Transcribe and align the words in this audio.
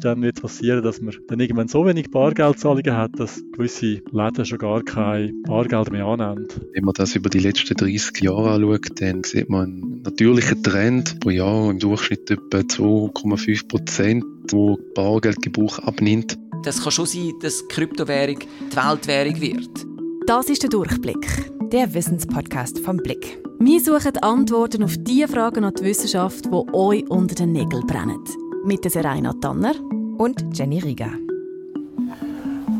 dann 0.00 0.22
wird 0.22 0.36
es 0.36 0.42
passieren, 0.42 0.82
dass 0.82 1.00
man 1.00 1.14
dann 1.28 1.40
irgendwann 1.40 1.68
so 1.68 1.86
wenig 1.86 2.10
Bargeldzahlungen 2.10 2.96
hat, 2.96 3.12
dass 3.18 3.42
gewisse 3.52 4.02
Läden 4.12 4.44
schon 4.44 4.58
gar 4.58 4.82
kein 4.82 5.42
Bargeld 5.42 5.90
mehr 5.90 6.06
annehmen. 6.06 6.46
Wenn 6.74 6.84
man 6.84 6.94
das 6.94 7.16
über 7.16 7.30
die 7.30 7.38
letzten 7.38 7.74
30 7.74 8.22
Jahre 8.22 8.52
anschaut, 8.52 9.00
dann 9.00 9.24
sieht 9.24 9.48
man 9.48 9.64
einen 9.64 10.02
natürlichen 10.02 10.62
Trend 10.62 11.20
pro 11.20 11.30
Jahr 11.30 11.70
im 11.70 11.78
Durchschnitt 11.78 12.30
etwa 12.30 12.58
2,5 12.58 13.68
Prozent, 13.68 14.24
wo 14.50 14.78
Bargeldgebrauch 14.94 15.78
abnimmt. 15.80 16.38
Das 16.64 16.82
kann 16.82 16.92
schon 16.92 17.06
sein, 17.06 17.32
dass 17.42 17.66
Kryptowährung 17.68 18.38
die 18.40 18.76
Weltwährung 18.76 19.40
wird. 19.40 19.86
Das 20.26 20.48
ist 20.48 20.62
der 20.62 20.70
Durchblick, 20.70 21.50
der 21.70 21.94
Wissenspodcast 21.94 22.80
vom 22.80 22.96
Blick. 22.96 23.38
Wir 23.60 23.80
suchen 23.80 24.16
Antworten 24.18 24.82
auf 24.82 24.96
die 24.98 25.24
Fragen 25.26 25.64
an 25.64 25.74
die 25.78 25.84
Wissenschaft, 25.84 26.46
die 26.46 26.74
euch 26.74 27.08
unter 27.08 27.34
den 27.34 27.52
Nägeln 27.52 27.86
brennen. 27.86 28.22
Mit 28.66 28.82
der 28.82 28.90
Serena 28.90 29.32
Tanner 29.32 29.74
und 30.18 30.44
Jenny 30.52 30.80
Rieger. 30.80 31.12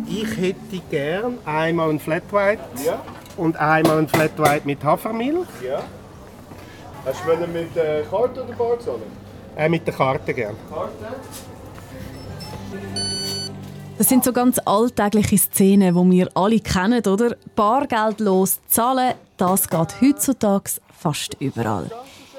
Ich 0.09 0.37
hätte 0.37 0.83
gern 0.91 1.39
einmal 1.45 1.91
ein 1.91 2.01
Flat 2.01 2.25
White 2.33 2.61
ja. 2.85 3.01
und 3.37 3.57
einmal 3.57 3.99
ein 3.99 4.09
Flat 4.09 4.37
White 4.37 4.63
mit 4.65 4.83
Hafermilch. 4.83 5.47
Ja. 5.65 5.85
Hast 7.05 7.21
du 7.25 7.47
mit 7.47 7.77
der 7.77 8.03
Karte 8.03 8.43
oder 8.43 8.53
Bar 8.55 8.81
zahlen? 8.81 9.03
Äh, 9.57 9.69
mit 9.69 9.87
der 9.87 9.95
Karte 9.95 10.35
gern. 10.35 10.57
Karte? 10.69 10.93
Das 13.97 14.09
sind 14.09 14.25
so 14.25 14.33
ganz 14.33 14.59
alltägliche 14.65 15.39
Szenen, 15.39 15.95
die 15.95 16.17
wir 16.17 16.29
alle 16.35 16.59
kennen, 16.59 17.07
oder? 17.07 17.37
Bargeldlos 17.55 18.59
zahlen, 18.67 19.15
das 19.37 19.69
geht 19.69 20.01
heutzutage 20.01 20.81
fast 20.93 21.37
überall. 21.39 21.89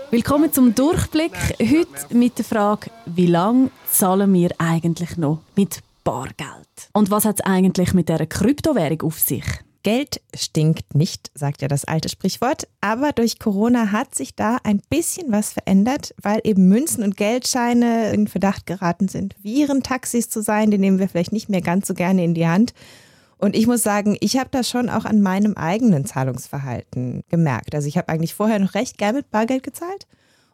Willkommen 0.10 0.54
zum 0.54 0.74
Durchblick. 0.74 1.34
Heute 1.60 2.16
mit 2.16 2.38
der 2.38 2.46
Frage, 2.46 2.90
wie 3.06 3.26
lange 3.26 3.72
zahlen 3.92 4.34
wir 4.34 4.52
eigentlich 4.58 5.18
noch 5.18 5.42
mit 5.58 5.82
Bargeld? 6.06 6.46
Und 6.94 7.12
was 7.12 7.26
hat 7.26 7.42
es 7.42 7.46
eigentlich 7.46 7.94
mit 7.94 8.08
der 8.08 8.26
Kryptowährung 8.26 9.02
auf 9.02 9.20
sich? 9.20 9.44
Geld 9.84 10.22
stinkt 10.34 10.96
nicht, 10.96 11.30
sagt 11.34 11.62
ja 11.62 11.68
das 11.68 11.84
alte 11.84 12.08
Sprichwort. 12.08 12.70
Aber 12.80 13.12
durch 13.12 13.38
Corona 13.38 13.92
hat 13.92 14.16
sich 14.16 14.34
da 14.34 14.60
ein 14.64 14.82
bisschen 14.90 15.30
was 15.30 15.52
verändert, 15.52 16.16
weil 16.22 16.40
eben 16.46 16.70
Münzen 16.70 17.04
und 17.04 17.18
Geldscheine 17.18 18.14
in 18.14 18.30
Verdacht 18.30 18.66
geraten 18.66 19.10
sind, 19.10 19.36
Virentaxis 19.44 20.30
zu 20.30 20.42
sein. 20.42 20.72
Die 20.72 20.78
nehmen 20.78 21.00
wir 21.00 21.10
vielleicht 21.10 21.34
nicht 21.34 21.50
mehr 21.50 21.62
ganz 21.62 21.86
so 21.86 21.94
gerne 21.94 22.24
in 22.24 22.34
die 22.34 22.48
Hand. 22.48 22.74
Und 23.38 23.56
ich 23.56 23.68
muss 23.68 23.84
sagen, 23.84 24.18
ich 24.20 24.38
habe 24.38 24.50
das 24.52 24.70
schon 24.70 24.90
auch 24.90 25.06
an 25.06 25.22
meinem 25.22 25.54
eigenen 25.56 26.06
Zahlungsverhalten 26.06 27.22
gemerkt. 27.30 27.76
Also 27.76 27.88
ich 27.88 27.98
habe 27.98 28.10
eigentlich 28.10 28.34
vorher 28.34 28.60
noch 28.60 28.74
recht 28.74 28.98
gern 28.98 29.16
mit 29.16 29.30
Bargeld 29.30 29.64
gezahlt. 29.64 30.08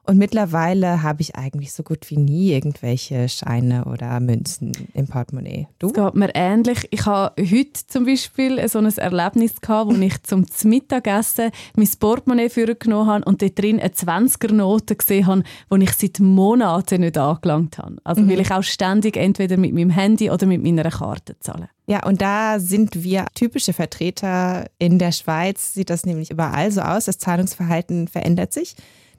Und 0.05 0.17
mittlerweile 0.17 1.01
habe 1.01 1.21
ich 1.21 1.35
eigentlich 1.35 1.71
so 1.71 1.81
gut 1.81 2.09
wie 2.09 2.17
nie 2.17 2.51
irgendwelche 2.51 3.29
Scheine 3.29 3.85
oder 3.85 4.19
Münzen 4.19 4.73
im 4.93 5.07
Portemonnaie. 5.07 5.67
Du? 5.79 5.87
Es 5.87 5.93
geht 5.93 6.15
mir 6.15 6.29
ähnlich. 6.35 6.87
Ich 6.91 7.05
habe 7.05 7.33
heute 7.41 7.87
zum 7.87 8.05
Beispiel 8.05 8.67
so 8.67 8.79
ein 8.79 8.97
Erlebnis 8.97 9.61
gehabt, 9.61 9.91
wo 9.91 9.95
ich 9.95 10.21
zum 10.23 10.45
Mittagessen 10.65 11.51
mein 11.77 11.89
Portemonnaie 11.99 12.49
genommen 12.49 13.07
habe 13.09 13.23
und 13.23 13.41
dort 13.41 13.57
drin 13.57 13.79
eine 13.79 13.93
20er-Note 13.93 14.97
gesehen 14.97 15.25
habe, 15.25 15.43
die 15.71 15.83
ich 15.83 15.93
seit 15.93 16.19
Monaten 16.19 16.99
nicht 16.99 17.17
angelangt 17.17 17.77
habe. 17.77 17.95
Also 18.03 18.23
mhm. 18.23 18.29
weil 18.29 18.41
ich 18.41 18.51
auch 18.51 18.63
ständig 18.63 19.15
entweder 19.15 19.55
mit 19.55 19.73
meinem 19.73 19.89
Handy 19.89 20.29
oder 20.29 20.45
mit 20.45 20.61
meiner 20.61 20.89
Karte 20.89 21.39
zahle. 21.39 21.69
Ja, 21.87 22.05
und 22.05 22.21
da 22.21 22.59
sind 22.59 23.03
wir 23.03 23.27
typische 23.35 23.71
Vertreter. 23.71 24.65
In 24.79 24.99
der 24.99 25.13
Schweiz 25.13 25.73
sieht 25.73 25.89
das 25.89 26.05
nämlich 26.05 26.29
überall 26.29 26.71
so 26.71 26.81
aus. 26.81 27.05
Das 27.05 27.19
Zahlungsverhalten 27.19 28.09
verändert 28.09 28.51
sich. 28.51 28.75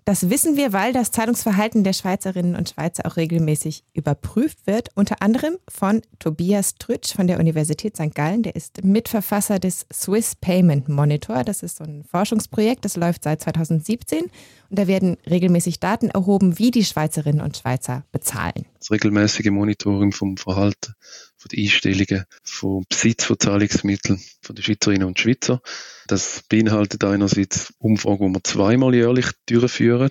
Das 0.07 0.29
wissen 0.29 0.59
wir, 0.59 0.75
weil 0.75 0.93
das 0.93 1.13
Zahlungsverhalten 1.13 1.83
der 1.83 1.95
Schweizerinnen 1.95 2.57
und 2.57 2.69
Schweizer 2.69 3.07
auch 3.07 3.17
regelmäßig 3.17 3.85
überprüft 3.95 4.67
wird, 4.67 4.91
unter 4.95 5.23
anderem 5.23 5.57
von 5.67 6.03
Tobias 6.19 6.75
Trütsch 6.75 7.15
von 7.15 7.27
der 7.27 7.41
Universität 7.41 7.97
St. 7.97 8.15
Gallen. 8.15 8.43
Der 8.43 8.55
ist 8.55 8.85
Mitverfasser 8.85 9.59
des 9.59 9.87
Swiss 9.91 10.35
Payment 10.35 10.91
Monitor. 10.91 11.43
Das 11.43 11.63
ist 11.63 11.79
so 11.79 11.85
ein 11.85 12.05
Forschungsprojekt, 12.05 12.85
das 12.85 12.97
läuft 12.97 13.25
seit 13.25 13.41
2017 13.41 14.25
und 14.25 14.79
da 14.79 14.87
werden 14.87 15.17
regelmäßig 15.27 15.81
Daten 15.81 16.11
erhoben, 16.11 16.59
wie 16.59 16.71
die 16.71 16.85
Schweizerinnen 16.85 17.41
und 17.41 17.57
Schweizer 17.57 18.05
bezahlen. 18.13 18.67
Das 18.79 18.91
regelmäßige 18.91 19.51
Monitoring 19.53 20.13
vom 20.13 20.37
Verhalten 20.37 20.93
von 21.45 21.51
den 21.51 21.65
Einstellungen, 21.65 22.25
vom 22.43 22.85
Besitz 22.89 23.25
von 23.25 23.39
Zahlungsmitteln 23.39 24.19
von 24.41 24.57
den 24.57 24.63
Schweizerinnen 24.63 25.07
und 25.07 25.19
Schweizer. 25.19 25.61
Das 26.07 26.43
beinhaltet 26.49 27.05
einerseits 27.05 27.75
Umfragen, 27.79 28.29
die 28.29 28.39
wir 28.39 28.45
zweimal 28.45 28.95
jährlich 28.95 29.27
durchführen, 29.47 30.09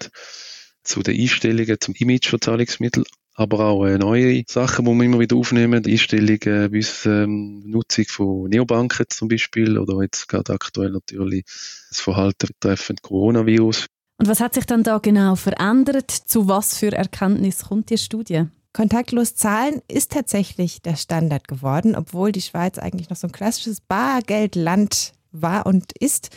zu 0.84 1.02
den 1.02 1.20
Einstellungen, 1.20 1.78
zum 1.80 1.96
Image 1.96 2.30
von 2.30 2.40
Zahlungsmitteln, 2.40 3.06
aber 3.34 3.62
auch 3.62 3.86
äh, 3.86 3.98
neue 3.98 4.44
Sachen, 4.48 4.86
die 4.86 4.92
wir 4.92 5.04
immer 5.04 5.20
wieder 5.20 5.36
aufnehmen, 5.36 5.84
Einstellungen 5.84 6.70
bis 6.70 7.06
ähm, 7.08 7.64
Nutzung 7.66 8.06
von 8.06 8.50
Neobanken 8.50 9.08
zum 9.10 9.28
Beispiel 9.28 9.80
oder 9.80 10.04
jetzt 10.04 10.28
gerade 10.28 10.54
aktuell 10.54 10.92
natürlich 10.92 11.46
das 11.46 12.00
Verhalten 12.00 12.48
betreffend 12.48 13.02
Coronavirus. 13.02 13.88
Und 14.20 14.28
was 14.28 14.40
hat 14.40 14.54
sich 14.54 14.66
dann 14.66 14.84
da 14.84 15.00
genau 15.00 15.36
verändert? 15.36 16.12
Zu 16.12 16.48
was 16.48 16.78
für 16.78 16.92
Erkenntnis 16.92 17.66
kommt 17.70 17.90
die 17.90 17.98
Studie? 17.98 18.46
Kontaktlos 18.74 19.36
zahlen 19.36 19.82
ist 19.88 20.12
tatsächlich 20.12 20.82
der 20.82 20.96
Standard 20.96 21.48
geworden, 21.48 21.96
obwohl 21.96 22.32
die 22.32 22.42
Schweiz 22.42 22.80
eigentlich 22.80 23.10
noch 23.10 23.18
so 23.18 23.28
ein 23.28 23.32
klassisches 23.32 23.82
Bargeldland 23.82 25.14
war 25.32 25.68
und 25.68 25.92
ist. 26.00 26.32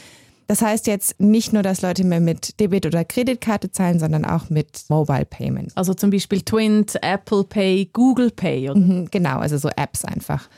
Das 0.47 0.63
heißt 0.63 0.87
jetzt 0.87 1.19
nicht 1.19 1.53
nur, 1.53 1.63
dass 1.63 1.83
Leute 1.83 2.05
mehr 2.05 2.21
mit 2.21 2.61
Debit- 2.61 2.87
oder 2.87 3.05
Kreditkarte 3.05 3.73
zahlen, 3.73 3.99
sondern 3.99 4.25
auch 4.25 4.49
mit 4.49 4.85
Mobile 4.89 5.25
Payment. 5.25 5.73
Also 5.75 5.95
zum 5.95 6.11
Beispiel 6.11 6.43
Twint, 6.43 6.97
Apple 7.03 7.43
Pay, 7.43 7.91
Google 7.93 8.31
Pay. 8.31 8.71
Mhm, 8.73 9.09
genau, 9.11 9.39
also 9.39 9.59
so 9.59 9.69
Apps 9.71 10.05
einfach. 10.05 10.49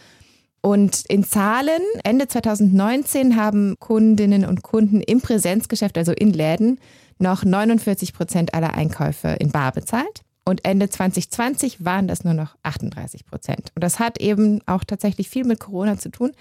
Und 0.61 1.05
in 1.09 1.25
Zahlen, 1.25 1.81
Ende 2.05 2.27
2019 2.27 3.37
haben 3.37 3.77
Kundinnen 3.79 4.45
und 4.45 4.63
Kunden 4.63 5.01
im 5.01 5.21
Präsenzgeschäft, 5.21 5.97
also 5.97 6.13
in 6.13 6.33
Läden, 6.33 6.81
noch 7.19 7.45
49 7.45 8.13
Prozent 8.13 8.55
aller 8.55 8.75
Einkäufe 8.75 9.29
in 9.39 9.51
Bar 9.51 9.73
bezahlt. 9.73 10.23
Und 10.49 10.65
Ende 10.65 10.89
2020 10.89 11.85
waren 11.85 12.09
das 12.09 12.25
nur 12.25 12.33
noch 12.33 12.57
38 12.63 13.27
Prozent. 13.27 13.71
Und 13.75 13.85
das 13.85 13.99
hat 13.99 14.19
eben 14.19 14.63
auch 14.65 14.83
tatsächlich 14.83 15.29
viel 15.29 15.45
mit 15.45 15.61
Corona 15.61 15.99
zu 15.99 16.11
tun. 16.11 16.33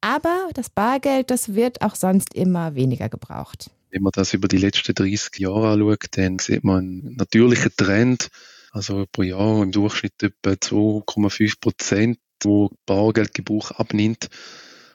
Aber 0.00 0.48
das 0.54 0.70
Bargeld, 0.70 1.32
das 1.32 1.56
wird 1.56 1.82
auch 1.82 1.96
sonst 1.96 2.32
immer 2.32 2.76
weniger 2.76 3.08
gebraucht. 3.08 3.72
Wenn 3.90 4.02
man 4.02 4.12
das 4.14 4.34
über 4.34 4.46
die 4.46 4.58
letzten 4.58 4.94
30 4.94 5.40
Jahre 5.40 5.70
anschaut, 5.70 6.06
dann 6.12 6.38
sieht 6.38 6.62
man 6.62 6.78
einen 6.78 7.16
natürlichen 7.16 7.72
Trend. 7.76 8.28
Also 8.70 9.04
pro 9.10 9.22
Jahr 9.22 9.64
im 9.64 9.72
Durchschnitt 9.72 10.22
etwa 10.22 10.50
2,5 10.50 11.60
Prozent, 11.60 12.18
wo 12.44 12.70
Bargeldgebrauch 12.86 13.72
abnimmt. 13.72 14.28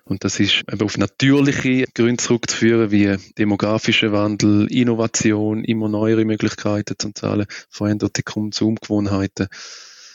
Und 0.03 0.23
das 0.23 0.39
ist 0.39 0.63
eben 0.71 0.81
auf 0.81 0.97
natürliche 0.97 1.85
Gründe 1.93 2.23
zurückzuführen, 2.23 2.91
wie 2.91 3.17
demografischer 3.37 4.11
Wandel, 4.11 4.67
Innovation, 4.71 5.63
immer 5.63 5.89
neuere 5.89 6.25
Möglichkeiten 6.25 6.95
zum 6.97 7.15
Zahlen, 7.15 7.45
veränderte 7.69 8.23
Konsumgewohnheiten. 8.23 9.47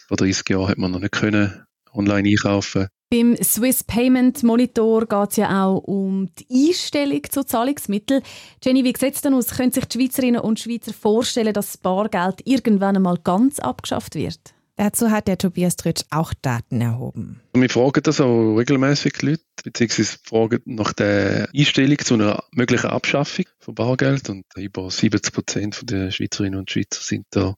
Vor 0.09 0.17
30 0.17 0.49
Jahren 0.51 0.69
hat 0.69 0.79
man 0.79 0.91
noch 0.91 1.01
nicht 1.01 1.13
können 1.13 1.67
online 1.93 2.29
einkaufen. 2.29 2.89
Beim 3.09 3.37
Swiss 3.37 3.85
Payment 3.85 4.43
Monitor 4.43 5.07
geht 5.07 5.31
es 5.31 5.37
ja 5.37 5.65
auch 5.65 5.79
um 5.79 6.29
die 6.35 6.69
Einstellung 6.69 7.23
zu 7.31 7.45
Zahlungsmitteln. 7.45 8.23
Jenny, 8.65 8.83
wie 8.83 8.93
sieht 8.99 9.15
es 9.15 9.21
denn 9.21 9.35
aus? 9.35 9.51
Können 9.51 9.71
sich 9.71 9.85
die 9.85 9.99
Schweizerinnen 9.99 10.41
und 10.41 10.59
Schweizer 10.59 10.93
vorstellen, 10.93 11.55
dass 11.55 11.67
das 11.73 11.77
Bargeld 11.77 12.43
irgendwann 12.45 12.97
einmal 12.97 13.19
ganz 13.23 13.61
abgeschafft 13.61 14.17
wird? 14.17 14.56
Dazu 14.77 15.11
hat 15.11 15.27
der 15.27 15.39
Tobias 15.39 15.77
Tritsch 15.77 16.03
auch 16.11 16.35
Daten 16.35 16.83
erhoben. 16.83 17.41
Wir 17.55 17.71
fragen 17.71 18.03
das 18.03 18.21
auch 18.21 18.57
regelmäßig 18.57 19.23
Leute, 19.23 19.43
beziehungsweise 19.65 20.19
fragen 20.23 20.61
nach 20.67 20.93
der 20.93 21.49
Einstellung 21.55 21.99
zu 21.99 22.15
einer 22.15 22.45
möglichen 22.53 22.91
Abschaffung 22.91 23.47
von 23.59 23.75
Bargeld. 23.75 24.29
Und 24.29 24.45
über 24.57 24.91
70 24.91 25.33
Prozent 25.33 25.91
der 25.91 26.11
Schweizerinnen 26.11 26.59
und 26.59 26.71
Schweizer 26.71 27.01
sind 27.01 27.25
da 27.31 27.55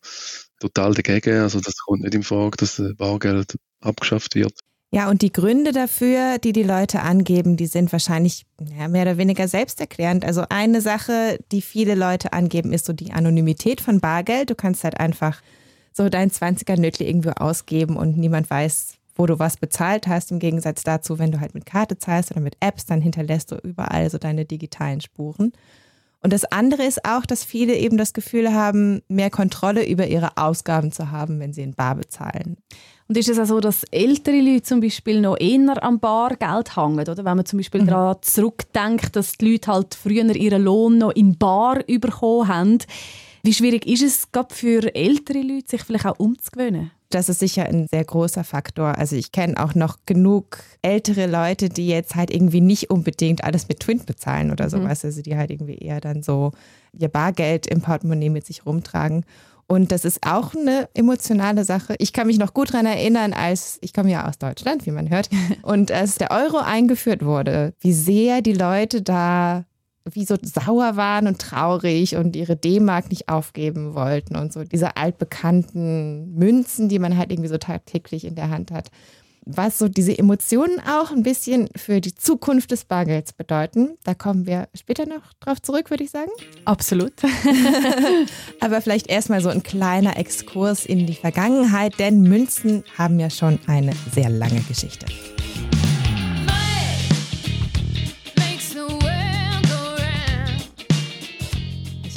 total 0.61 0.95
dagegen. 0.95 1.41
Also 1.41 1.61
das 1.61 1.77
kommt 1.79 2.03
nicht 2.03 2.15
in 2.15 2.23
Frage, 2.23 2.57
dass 2.57 2.81
Bargeld 2.97 3.57
abgeschafft 3.81 4.37
wird. 4.37 4.55
Ja, 4.91 5.11
und 5.11 5.21
die 5.21 5.33
Gründe 5.33 5.73
dafür, 5.73 6.39
die 6.39 6.53
die 6.53 6.63
Leute 6.63 7.01
angeben, 7.03 7.59
die 7.59 7.67
sind 7.67 7.93
wahrscheinlich 7.93 8.47
ja, 8.79 8.89
mehr 8.89 9.03
oder 9.03 9.19
weniger 9.19 9.47
selbsterklärend. 9.47 10.25
Also 10.25 10.45
eine 10.49 10.81
Sache, 10.81 11.39
die 11.53 11.61
viele 11.61 11.95
Leute 11.95 12.33
angeben, 12.33 12.73
ist 12.73 12.87
so 12.87 12.95
die 12.95 13.13
Anonymität 13.13 13.83
von 13.83 14.01
Bargeld. 14.01 14.49
Du 14.49 14.55
kannst 14.55 14.85
halt 14.85 14.99
einfach 14.99 15.43
so 15.99 16.09
dein 16.09 16.31
20er 16.31 16.81
Nötli 16.81 17.07
irgendwo 17.07 17.31
ausgeben 17.31 17.97
und 17.97 18.17
niemand 18.17 18.49
weiß, 18.49 18.95
wo 19.17 19.27
du 19.27 19.39
was 19.39 19.57
bezahlt 19.59 20.07
hast. 20.07 20.31
Im 20.31 20.39
Gegensatz 20.39 20.85
dazu, 20.85 21.19
wenn 21.19 21.33
du 21.33 21.41
halt 21.41 21.53
mit 21.55 21.67
Karte 21.67 21.99
zahlst 21.99 22.31
oder 22.31 22.41
mit 22.41 22.57
Apps, 22.61 22.87
dann 22.87 23.03
hinterlässt 23.03 23.53
du 23.53 23.57
überall 23.57 24.09
so 24.09 24.17
deine 24.17 24.47
digitalen 24.47 25.01
Spuren. 25.01 25.53
Und 26.23 26.33
das 26.33 26.45
andere 26.45 26.85
ist 26.85 27.05
auch, 27.05 27.27
dass 27.27 27.45
viele 27.45 27.77
eben 27.77 27.97
das 27.97 28.13
Gefühl 28.13 28.53
haben, 28.53 29.03
mehr 29.09 29.31
Kontrolle 29.31 29.87
über 29.87 30.07
ihre 30.07 30.37
Ausgaben 30.37 30.91
zu 30.91 31.11
haben, 31.11 31.39
wenn 31.39 31.53
sie 31.53 31.63
in 31.63 31.75
Bar 31.75 31.97
bezahlen. 31.97 32.57
Und 33.09 33.17
ist 33.17 33.29
es 33.29 33.39
auch 33.39 33.47
so, 33.47 33.61
dass 33.61 33.85
ältere 33.85 34.41
Leute 34.41 34.63
zum 34.63 34.81
Beispiel 34.81 35.21
noch 35.21 35.39
eher 35.39 35.83
am 35.83 35.99
Bargeld 35.99 36.77
hängen? 36.77 37.01
Oder? 37.01 37.25
Wenn 37.25 37.37
man 37.37 37.47
zum 37.47 37.59
Beispiel 37.59 37.83
mhm. 37.83 37.87
daran 37.87 38.17
zurückdenkt, 38.21 39.17
dass 39.17 39.33
die 39.33 39.53
Leute 39.53 39.73
halt 39.73 39.95
früher 39.95 40.25
ihren 40.35 40.63
Lohn 40.63 40.99
noch 40.99 41.13
in 41.13 41.39
Bar 41.39 41.81
bekommen 41.87 42.49
haben, 42.49 42.79
Wie 43.43 43.55
schwierig 43.55 43.87
ist 43.87 44.03
es 44.03 44.33
gerade 44.33 44.55
für 44.55 44.95
ältere 44.95 45.41
Leute, 45.41 45.69
sich 45.69 45.83
vielleicht 45.83 46.07
auch 46.07 46.19
umzugewöhnen? 46.19 46.91
Das 47.11 47.31
ist 47.31 47.39
sicher 47.39 47.65
ein 47.65 47.87
sehr 47.91 48.05
großer 48.05 48.45
Faktor. 48.45 48.99
Also 48.99 49.17
ich 49.17 49.33
kenne 49.33 49.63
auch 49.63 49.75
noch 49.75 49.99
genug 50.05 50.59
ältere 50.83 51.27
Leute, 51.27 51.71
die 51.71 51.89
jetzt 51.89 52.15
halt 52.15 52.31
irgendwie 52.31 52.61
nicht 52.61 52.91
unbedingt 52.91 53.45
alles 53.45 53.69
mit 53.69 53.81
Twint 53.81 54.05
bezahlen 54.05 54.51
oder 54.51 54.69
sowas. 54.69 55.03
Mhm. 55.03 55.09
Also 55.09 55.23
die 55.23 55.37
halt 55.37 55.51
irgendwie 55.51 55.79
eher 55.79 56.01
dann 56.01 56.23
so 56.23 56.53
ihr 56.93 57.09
Bargeld 57.09 57.67
im 57.67 57.81
Portemonnaie 57.81 58.29
mit 58.29 58.45
sich 58.45 58.67
rumtragen. 58.67 59.25
Und 59.67 59.93
das 59.93 60.07
ist 60.07 60.27
auch 60.27 60.55
eine 60.55 60.89
emotionale 60.95 61.65
Sache. 61.65 61.95
Ich 61.99 62.15
kann 62.15 62.27
mich 62.27 62.39
noch 62.39 62.55
gut 62.55 62.73
daran 62.73 62.87
erinnern, 62.87 63.35
als 63.35 63.79
ich 63.83 63.93
komme 63.93 64.11
ja 64.11 64.27
aus 64.27 64.39
Deutschland, 64.39 64.87
wie 64.87 64.91
man 64.91 65.11
hört, 65.11 65.29
und 65.63 65.93
als 65.93 66.17
der 66.17 66.31
Euro 66.31 66.57
eingeführt 66.57 67.25
wurde, 67.25 67.75
wie 67.81 67.93
sehr 67.93 68.41
die 68.41 68.55
Leute 68.55 69.03
da 69.03 69.65
wie 70.13 70.25
so 70.25 70.37
sauer 70.43 70.97
waren 70.97 71.27
und 71.27 71.41
traurig 71.41 72.17
und 72.17 72.37
ihre 72.37 72.57
D-Mark 72.57 73.11
nicht 73.11 73.29
aufgeben 73.29 73.95
wollten 73.95 74.37
und 74.37 74.53
so 74.53 74.65
diese 74.65 74.97
altbekannten 74.97 76.35
Münzen, 76.35 76.89
die 76.89 76.99
man 76.99 77.17
halt 77.17 77.33
irgendwie 77.33 77.49
so 77.49 77.59
tagtäglich 77.59 78.25
in 78.25 78.35
der 78.35 78.51
Hand 78.51 78.71
hat 78.71 78.91
was 79.49 79.79
so 79.79 79.89
diese 79.89 80.17
Emotionen 80.17 80.79
auch 80.81 81.11
ein 81.11 81.23
bisschen 81.23 81.71
für 81.75 82.01
die 82.01 82.15
Zukunft 82.15 82.71
des 82.71 82.85
Bargelds 82.85 83.33
bedeuten. 83.33 83.97
Da 84.05 84.15
kommen 84.15 84.47
wir 84.47 84.69
später 84.75 85.07
noch 85.07 85.33
drauf 85.41 85.61
zurück, 85.63 85.91
würde 85.91 86.05
ich 86.05 86.11
sagen. 86.11 86.31
Absolut. 86.67 87.15
Aber 88.61 88.83
vielleicht 88.83 89.09
erstmal 89.09 89.41
so 89.41 89.49
ein 89.49 89.63
kleiner 89.63 90.19
Exkurs 90.19 90.85
in 90.85 91.07
die 91.07 91.15
Vergangenheit, 91.15 91.99
denn 91.99 92.21
Münzen 92.23 92.85
haben 92.99 93.19
ja 93.19 93.31
schon 93.31 93.59
eine 93.67 93.95
sehr 94.13 94.29
lange 94.29 94.61
Geschichte. 94.61 95.07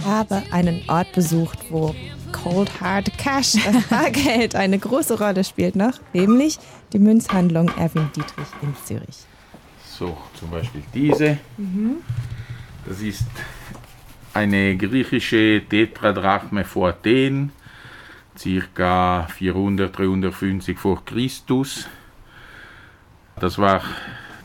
Habe 0.06 0.44
einen 0.51 0.83
Ort 0.88 1.12
besucht, 1.13 1.59
wo 1.69 1.95
Cold 2.31 2.81
Hard 2.81 3.18
Cash, 3.18 3.53
das 3.53 3.83
Bargeld, 3.89 4.56
eine 4.56 4.80
große 4.80 5.18
Rolle 5.18 5.44
spielt 5.44 5.75
noch, 5.75 6.00
nämlich 6.13 6.59
die 6.94 7.00
Münzhandlung 7.00 7.69
Erwin 7.77 8.09
Dietrich 8.15 8.48
in 8.62 8.75
Zürich. 8.86 9.25
So, 9.86 10.18
zum 10.39 10.50
Beispiel 10.50 10.83
diese. 10.94 11.38
Mhm. 11.57 11.98
Das 12.86 13.01
ist 13.01 13.27
eine 14.33 14.75
griechische 14.77 15.62
Tetradrachme 15.68 16.63
vor 16.63 16.89
Athen, 16.89 17.51
circa 18.38 19.27
400, 19.27 19.98
350 19.98 20.77
vor 20.77 21.03
Christus. 21.06 21.88
Das 23.39 23.57
war 23.57 23.81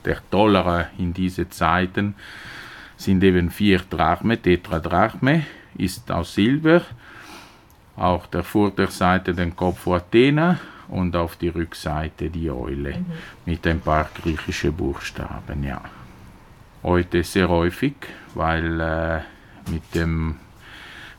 der 0.04 0.20
Dollar 0.30 0.90
in 0.98 1.12
diesen 1.14 1.50
Zeiten. 1.50 2.14
Sind 2.96 3.22
eben 3.22 3.50
vier 3.50 3.80
Drachme, 3.90 4.40
Tetradrachme, 4.40 5.44
ist 5.76 6.10
aus 6.10 6.34
Silber. 6.34 6.82
Auch 7.96 8.26
der 8.26 8.42
Vorderseite 8.42 9.34
den 9.34 9.54
Kopf 9.54 9.80
vor 9.80 9.96
Athena 9.96 10.58
und 10.88 11.16
auf 11.16 11.36
die 11.36 11.48
Rückseite 11.48 12.30
die 12.30 12.50
Eule 12.50 12.98
mhm. 12.98 13.06
mit 13.44 13.66
ein 13.66 13.80
paar 13.80 14.08
griechischen 14.14 14.72
Buchstaben. 14.72 15.62
Ja. 15.64 15.80
Heute 16.82 17.22
sehr 17.22 17.48
häufig, 17.48 17.94
weil 18.34 18.80
äh, 18.80 19.20
mit 19.70 19.94
dem 19.94 20.36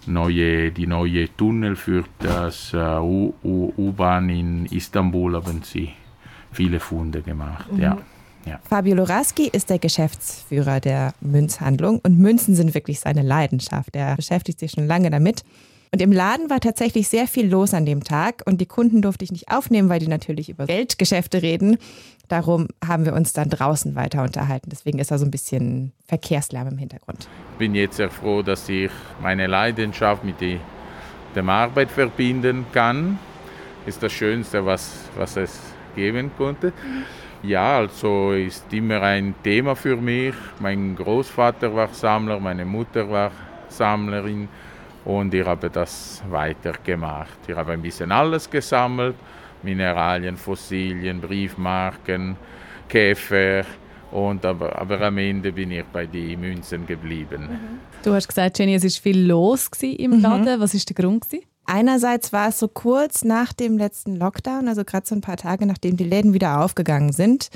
neue, 0.05 0.71
die 0.71 0.87
neue 0.87 1.35
Tunnel 1.35 1.75
für 1.75 2.05
das 2.19 2.73
äh, 2.73 2.99
U-Bahn 2.99 4.29
in 4.29 4.65
Istanbul 4.67 5.35
haben 5.35 5.63
sie 5.63 5.91
viele 6.51 6.79
Funde 6.79 7.21
gemacht. 7.21 7.71
Mhm. 7.71 7.81
Ja. 7.81 7.97
Ja. 8.47 8.59
Fabio 8.67 8.95
Loraski 8.95 9.47
ist 9.47 9.69
der 9.69 9.79
Geschäftsführer 9.79 10.79
der 10.79 11.13
Münzhandlung 11.21 11.99
und 11.99 12.17
Münzen 12.17 12.55
sind 12.55 12.73
wirklich 12.73 12.99
seine 12.99 13.21
Leidenschaft. 13.21 13.95
Er 13.95 14.15
beschäftigt 14.15 14.59
sich 14.59 14.71
schon 14.71 14.87
lange 14.87 15.09
damit 15.09 15.43
und 15.91 16.01
im 16.01 16.11
Laden 16.11 16.49
war 16.49 16.59
tatsächlich 16.59 17.07
sehr 17.07 17.27
viel 17.27 17.49
los 17.49 17.73
an 17.73 17.85
dem 17.85 18.03
Tag 18.03 18.43
und 18.45 18.59
die 18.59 18.65
Kunden 18.65 19.01
durfte 19.01 19.23
ich 19.23 19.31
nicht 19.31 19.49
aufnehmen, 19.49 19.89
weil 19.89 19.99
die 19.99 20.07
natürlich 20.07 20.49
über 20.49 20.65
Geldgeschäfte 20.65 21.41
reden. 21.41 21.77
Darum 22.27 22.67
haben 22.85 23.05
wir 23.05 23.13
uns 23.13 23.31
dann 23.31 23.49
draußen 23.49 23.95
weiter 23.95 24.23
unterhalten. 24.23 24.69
Deswegen 24.69 24.99
ist 24.99 25.11
da 25.11 25.17
so 25.17 25.25
ein 25.25 25.31
bisschen 25.31 25.93
Verkehrslärm 26.05 26.67
im 26.67 26.77
Hintergrund. 26.77 27.29
Ich 27.53 27.57
bin 27.57 27.73
jetzt 27.73 27.97
sehr 27.97 28.09
froh, 28.09 28.41
dass 28.41 28.67
ich 28.67 28.91
meine 29.21 29.47
Leidenschaft 29.47 30.25
mit 30.25 30.41
die, 30.41 30.59
der 31.33 31.47
Arbeit 31.47 31.89
verbinden 31.89 32.65
kann. 32.73 33.17
Ist 33.85 34.03
das 34.03 34.11
Schönste, 34.11 34.65
was, 34.65 34.91
was 35.15 35.37
es 35.37 35.57
geben 35.95 36.31
konnte. 36.37 36.73
Ja, 37.47 37.77
also 37.77 38.33
ist 38.33 38.65
immer 38.73 39.01
ein 39.01 39.33
Thema 39.41 39.73
für 39.73 39.95
mich. 39.95 40.35
Mein 40.59 40.97
Großvater 40.97 41.73
war 41.73 41.87
Sammler, 41.93 42.41
meine 42.41 42.65
Mutter 42.65 43.09
war 43.09 43.31
Sammlerin. 43.69 44.49
Und 45.05 45.33
ich 45.33 45.45
habe 45.45 45.69
das 45.69 46.21
weitergemacht. 46.29 47.39
Ich 47.47 47.55
habe 47.55 47.71
ein 47.71 47.81
bisschen 47.81 48.11
alles 48.11 48.49
gesammelt: 48.49 49.15
Mineralien, 49.63 50.35
Fossilien, 50.35 51.21
Briefmarken, 51.21 52.35
Käfer. 52.89 53.63
Und 54.11 54.45
aber, 54.45 54.77
aber 54.77 54.99
am 54.99 55.17
Ende 55.17 55.53
bin 55.53 55.71
ich 55.71 55.85
bei 55.85 56.05
den 56.05 56.41
Münzen 56.41 56.85
geblieben. 56.85 57.43
Mhm. 57.43 57.79
Du 58.03 58.13
hast 58.13 58.27
gesagt, 58.27 58.59
Jenny, 58.59 58.75
es 58.75 58.83
war 58.83 59.01
viel 59.01 59.25
los 59.25 59.69
im 59.81 60.11
mhm. 60.11 60.19
Laden. 60.19 60.59
Was 60.59 60.73
war 60.73 60.81
der 60.85 60.95
Grund? 60.95 61.25
Einerseits 61.67 62.31
war 62.31 62.47
es 62.47 62.59
so 62.59 62.69
kurz 62.69 63.25
nach 63.25 63.51
dem 63.51 63.77
letzten 63.77 64.15
Lockdown, 64.15 64.69
also 64.69 64.85
gerade 64.85 65.05
so 65.05 65.13
ein 65.13 65.21
paar 65.21 65.35
Tage 65.35 65.65
nachdem 65.65 65.97
die 65.97 66.05
Läden 66.05 66.33
wieder 66.33 66.61
aufgegangen 66.61 67.11
sind. 67.11 67.49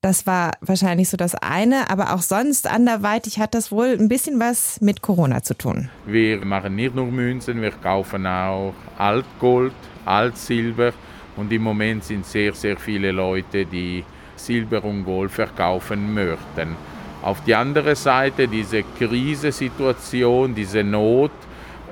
Das 0.00 0.26
war 0.26 0.52
wahrscheinlich 0.62 1.10
so 1.10 1.18
das 1.18 1.34
eine, 1.34 1.90
aber 1.90 2.14
auch 2.14 2.22
sonst 2.22 2.66
anderweitig 2.66 3.38
hat 3.38 3.54
das 3.54 3.70
wohl 3.70 3.96
ein 3.98 4.08
bisschen 4.08 4.40
was 4.40 4.80
mit 4.80 5.02
Corona 5.02 5.42
zu 5.42 5.54
tun. 5.54 5.90
Wir 6.06 6.44
machen 6.44 6.74
nicht 6.74 6.94
nur 6.94 7.06
Münzen, 7.06 7.60
wir 7.60 7.70
kaufen 7.70 8.26
auch 8.26 8.72
Altgold, 8.96 9.74
Altsilber 10.06 10.92
und 11.36 11.52
im 11.52 11.62
Moment 11.62 12.04
sind 12.04 12.24
sehr, 12.24 12.54
sehr 12.54 12.78
viele 12.78 13.12
Leute, 13.12 13.66
die 13.66 14.04
Silber 14.36 14.82
und 14.84 15.04
Gold 15.04 15.30
verkaufen 15.30 16.14
möchten. 16.14 16.76
Auf 17.22 17.42
die 17.44 17.54
andere 17.54 17.94
Seite, 17.94 18.48
diese 18.48 18.82
Krisensituation, 18.98 20.54
diese 20.54 20.82
Not, 20.82 21.30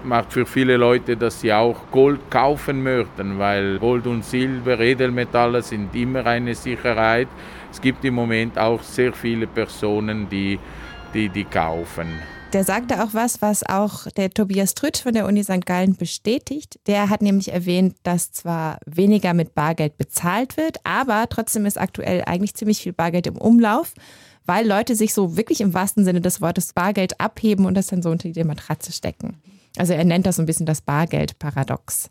macht 0.05 0.33
für 0.33 0.47
viele 0.47 0.77
Leute, 0.77 1.17
dass 1.17 1.41
sie 1.41 1.53
auch 1.53 1.91
Gold 1.91 2.31
kaufen 2.31 2.83
möchten, 2.83 3.39
weil 3.39 3.79
Gold 3.79 4.07
und 4.07 4.25
Silber, 4.25 4.79
Edelmetalle 4.79 5.63
sind 5.63 5.95
immer 5.95 6.27
eine 6.27 6.55
Sicherheit 6.55 7.29
es 7.73 7.81
gibt 7.81 8.05
im 8.05 8.15
Moment 8.15 8.59
auch 8.59 8.83
sehr 8.83 9.15
viele 9.15 9.47
Personen, 9.47 10.29
die 10.29 10.59
die, 11.15 11.31
die 11.31 11.45
kaufen. 11.45 12.07
Der 12.53 12.65
sagte 12.65 13.03
auch 13.03 13.15
was, 13.15 13.41
was 13.41 13.67
auch 13.67 14.07
der 14.11 14.29
Tobias 14.29 14.75
Trütsch 14.75 15.03
von 15.03 15.15
der 15.15 15.27
Uni 15.27 15.43
St. 15.43 15.65
Gallen 15.65 15.97
bestätigt. 15.97 16.79
Der 16.87 17.09
hat 17.09 17.23
nämlich 17.23 17.51
erwähnt, 17.51 17.97
dass 18.03 18.33
zwar 18.33 18.79
weniger 18.85 19.33
mit 19.33 19.55
Bargeld 19.55 19.97
bezahlt 19.97 20.59
wird, 20.59 20.79
aber 20.85 21.27
trotzdem 21.31 21.65
ist 21.65 21.81
aktuell 21.81 22.23
eigentlich 22.27 22.55
ziemlich 22.55 22.83
viel 22.83 22.93
Bargeld 22.93 23.27
im 23.27 23.39
Umlauf, 23.39 23.95
weil 24.45 24.67
Leute 24.67 24.97
sich 24.97 25.15
so 25.15 25.39
wirklich 25.39 25.63
im 25.63 25.73
wahrsten 25.73 26.05
Sinne 26.05 26.21
des 26.21 26.43
Wortes 26.43 26.75
Bargeld 26.75 27.21
abheben 27.21 27.65
und 27.65 27.75
das 27.75 27.87
dann 27.87 28.03
so 28.03 28.11
unter 28.11 28.29
die 28.29 28.45
Matratze 28.45 28.93
stecken. 28.93 29.39
Also 29.77 29.93
er 29.95 30.05
nennt 30.05 30.27
das 30.27 30.37
so 30.37 30.43
ein 30.43 30.47
bisschen 30.47 30.67
das 30.67 30.81
Bargeldparadox. 30.81 32.11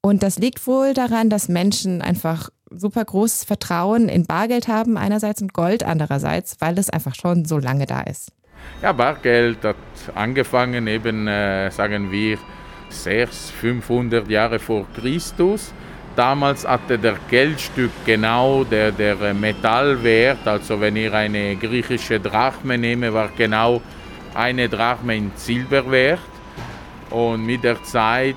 Und 0.00 0.22
das 0.22 0.38
liegt 0.38 0.66
wohl 0.66 0.94
daran, 0.94 1.28
dass 1.28 1.48
Menschen 1.48 2.02
einfach 2.02 2.50
super 2.70 3.04
großes 3.04 3.44
Vertrauen 3.44 4.08
in 4.08 4.26
Bargeld 4.26 4.68
haben 4.68 4.96
einerseits 4.96 5.42
und 5.42 5.52
Gold 5.52 5.82
andererseits, 5.82 6.56
weil 6.60 6.78
es 6.78 6.90
einfach 6.90 7.14
schon 7.14 7.44
so 7.44 7.58
lange 7.58 7.86
da 7.86 8.00
ist. 8.02 8.32
Ja, 8.82 8.92
Bargeld 8.92 9.64
hat 9.64 9.76
angefangen 10.14 10.86
eben, 10.86 11.26
äh, 11.26 11.70
sagen 11.70 12.10
wir, 12.10 12.38
600, 12.90 13.30
500 13.30 14.28
Jahre 14.28 14.58
vor 14.58 14.86
Christus. 14.94 15.72
Damals 16.16 16.66
hatte 16.66 16.98
der 16.98 17.16
Geldstück 17.30 17.92
genau 18.04 18.64
der, 18.64 18.90
der 18.90 19.34
Metallwert, 19.34 20.46
also 20.46 20.80
wenn 20.80 20.96
ich 20.96 21.12
eine 21.12 21.54
griechische 21.56 22.18
Drachme 22.18 22.76
nehme, 22.76 23.12
war 23.14 23.30
genau 23.36 23.80
eine 24.34 24.68
Drachme 24.68 25.16
in 25.16 25.30
Silber 25.36 25.88
wert. 25.90 26.18
Und 27.10 27.46
mit 27.46 27.64
der 27.64 27.82
Zeit 27.84 28.36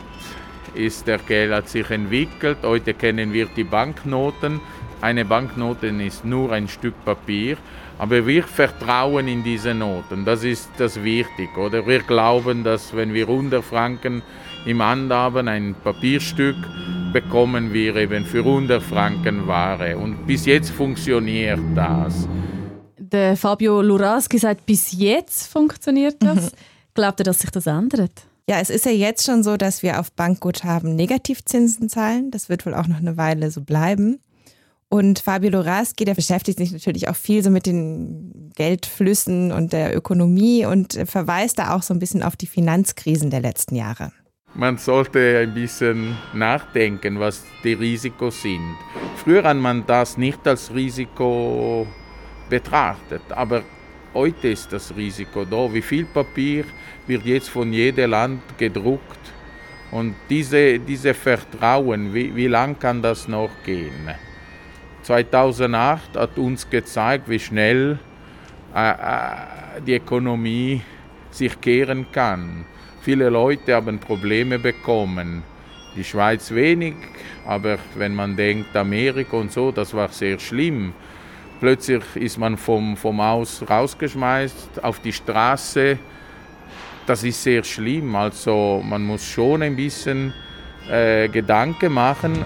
ist 0.73 1.07
der 1.07 1.17
Geld 1.17 1.51
hat 1.51 1.69
sich 1.69 1.89
entwickelt. 1.89 2.59
Heute 2.63 2.93
kennen 2.93 3.33
wir 3.33 3.47
die 3.47 3.63
Banknoten. 3.63 4.61
Eine 5.01 5.25
Banknote 5.25 5.87
ist 5.87 6.23
nur 6.23 6.51
ein 6.51 6.67
Stück 6.67 6.93
Papier, 7.03 7.57
aber 7.97 8.27
wir 8.27 8.43
vertrauen 8.43 9.27
in 9.27 9.43
diese 9.43 9.73
Noten. 9.73 10.25
Das 10.25 10.43
ist 10.43 10.69
das 10.77 11.03
wichtig, 11.03 11.57
oder? 11.57 11.87
Wir 11.87 11.99
glauben, 11.99 12.63
dass 12.63 12.95
wenn 12.95 13.11
wir 13.11 13.27
100 13.27 13.63
Franken 13.63 14.21
im 14.65 14.83
Hand 14.83 15.11
haben, 15.11 15.47
ein 15.47 15.75
Papierstück, 15.83 16.55
bekommen 17.11 17.73
wir 17.73 17.95
eben 17.95 18.25
für 18.25 18.39
100 18.39 18.81
Franken 18.81 19.47
Ware. 19.47 19.97
Und 19.97 20.27
bis 20.27 20.45
jetzt 20.45 20.69
funktioniert 20.69 21.59
das. 21.73 22.27
Der 22.97 23.35
Fabio 23.35 23.81
Luraski 23.81 24.37
sagt, 24.37 24.67
bis 24.67 24.91
jetzt 24.91 25.51
funktioniert 25.51 26.17
das. 26.19 26.51
Mhm. 26.51 26.57
Glaubt 26.93 27.19
ihr, 27.21 27.23
dass 27.23 27.39
sich 27.39 27.49
das 27.49 27.65
ändert? 27.65 28.30
Ja, 28.51 28.59
es 28.59 28.69
ist 28.69 28.85
ja 28.85 28.91
jetzt 28.91 29.25
schon 29.25 29.43
so, 29.43 29.55
dass 29.55 29.81
wir 29.81 29.97
auf 29.97 30.11
Bankguthaben 30.11 30.93
Negativzinsen 30.93 31.87
zahlen. 31.87 32.31
Das 32.31 32.49
wird 32.49 32.65
wohl 32.65 32.73
auch 32.73 32.85
noch 32.85 32.97
eine 32.97 33.15
Weile 33.15 33.49
so 33.49 33.61
bleiben. 33.61 34.19
Und 34.89 35.19
Fabio 35.19 35.51
Loraski, 35.51 36.03
der 36.03 36.15
beschäftigt 36.15 36.57
sich 36.57 36.73
natürlich 36.73 37.07
auch 37.07 37.15
viel 37.15 37.41
so 37.45 37.49
mit 37.49 37.65
den 37.65 38.51
Geldflüssen 38.57 39.53
und 39.53 39.71
der 39.71 39.95
Ökonomie 39.95 40.65
und 40.65 40.99
verweist 41.05 41.59
da 41.59 41.73
auch 41.73 41.81
so 41.81 41.93
ein 41.93 41.99
bisschen 41.99 42.23
auf 42.23 42.35
die 42.35 42.45
Finanzkrisen 42.45 43.29
der 43.29 43.39
letzten 43.39 43.75
Jahre. 43.75 44.11
Man 44.53 44.77
sollte 44.77 45.39
ein 45.39 45.53
bisschen 45.53 46.17
nachdenken, 46.33 47.21
was 47.21 47.45
die 47.63 47.71
Risikos 47.71 48.41
sind. 48.41 48.75
Früher 49.15 49.43
hat 49.43 49.55
man 49.55 49.85
das 49.87 50.17
nicht 50.17 50.45
als 50.45 50.75
Risiko 50.75 51.87
betrachtet, 52.49 53.21
aber 53.29 53.63
heute 54.13 54.49
ist 54.49 54.71
das 54.71 54.95
Risiko 54.95 55.45
da. 55.45 55.73
Wie 55.73 55.81
viel 55.81 56.05
Papier 56.05 56.65
wird 57.07 57.25
jetzt 57.25 57.49
von 57.49 57.71
jedem 57.71 58.11
Land 58.11 58.41
gedruckt? 58.57 59.19
Und 59.91 60.15
diese, 60.29 60.79
diese 60.79 61.13
Vertrauen, 61.13 62.13
wie, 62.13 62.33
wie 62.35 62.47
lang 62.47 62.79
kann 62.79 63.01
das 63.01 63.27
noch 63.27 63.51
gehen? 63.65 64.09
2008 65.03 66.15
hat 66.15 66.37
uns 66.37 66.69
gezeigt, 66.69 67.27
wie 67.27 67.39
schnell 67.39 67.99
äh, 68.73 68.91
äh, 68.91 69.81
die 69.85 69.95
Ökonomie 69.95 70.81
sich 71.29 71.59
kehren 71.59 72.05
kann. 72.11 72.65
Viele 73.01 73.29
Leute 73.29 73.75
haben 73.75 73.99
Probleme 73.99 74.59
bekommen. 74.59 75.43
Die 75.95 76.03
Schweiz 76.05 76.51
wenig, 76.51 76.93
aber 77.45 77.77
wenn 77.95 78.15
man 78.15 78.37
denkt 78.37 78.73
Amerika 78.77 79.35
und 79.35 79.51
so, 79.51 79.73
das 79.73 79.93
war 79.93 80.07
sehr 80.09 80.39
schlimm. 80.39 80.93
Plötzlich 81.61 82.03
ist 82.15 82.39
man 82.39 82.57
vom, 82.57 82.97
vom 82.97 83.21
Haus 83.21 83.63
rausgeschmeißt 83.69 84.83
auf 84.83 84.99
die 84.99 85.13
Straße. 85.13 85.99
Das 87.05 87.23
ist 87.23 87.43
sehr 87.43 87.63
schlimm. 87.63 88.15
Also 88.15 88.81
man 88.83 89.03
muss 89.05 89.23
schon 89.23 89.61
ein 89.61 89.75
bisschen 89.75 90.33
äh, 90.89 91.29
Gedanken 91.29 91.93
machen. 91.93 92.43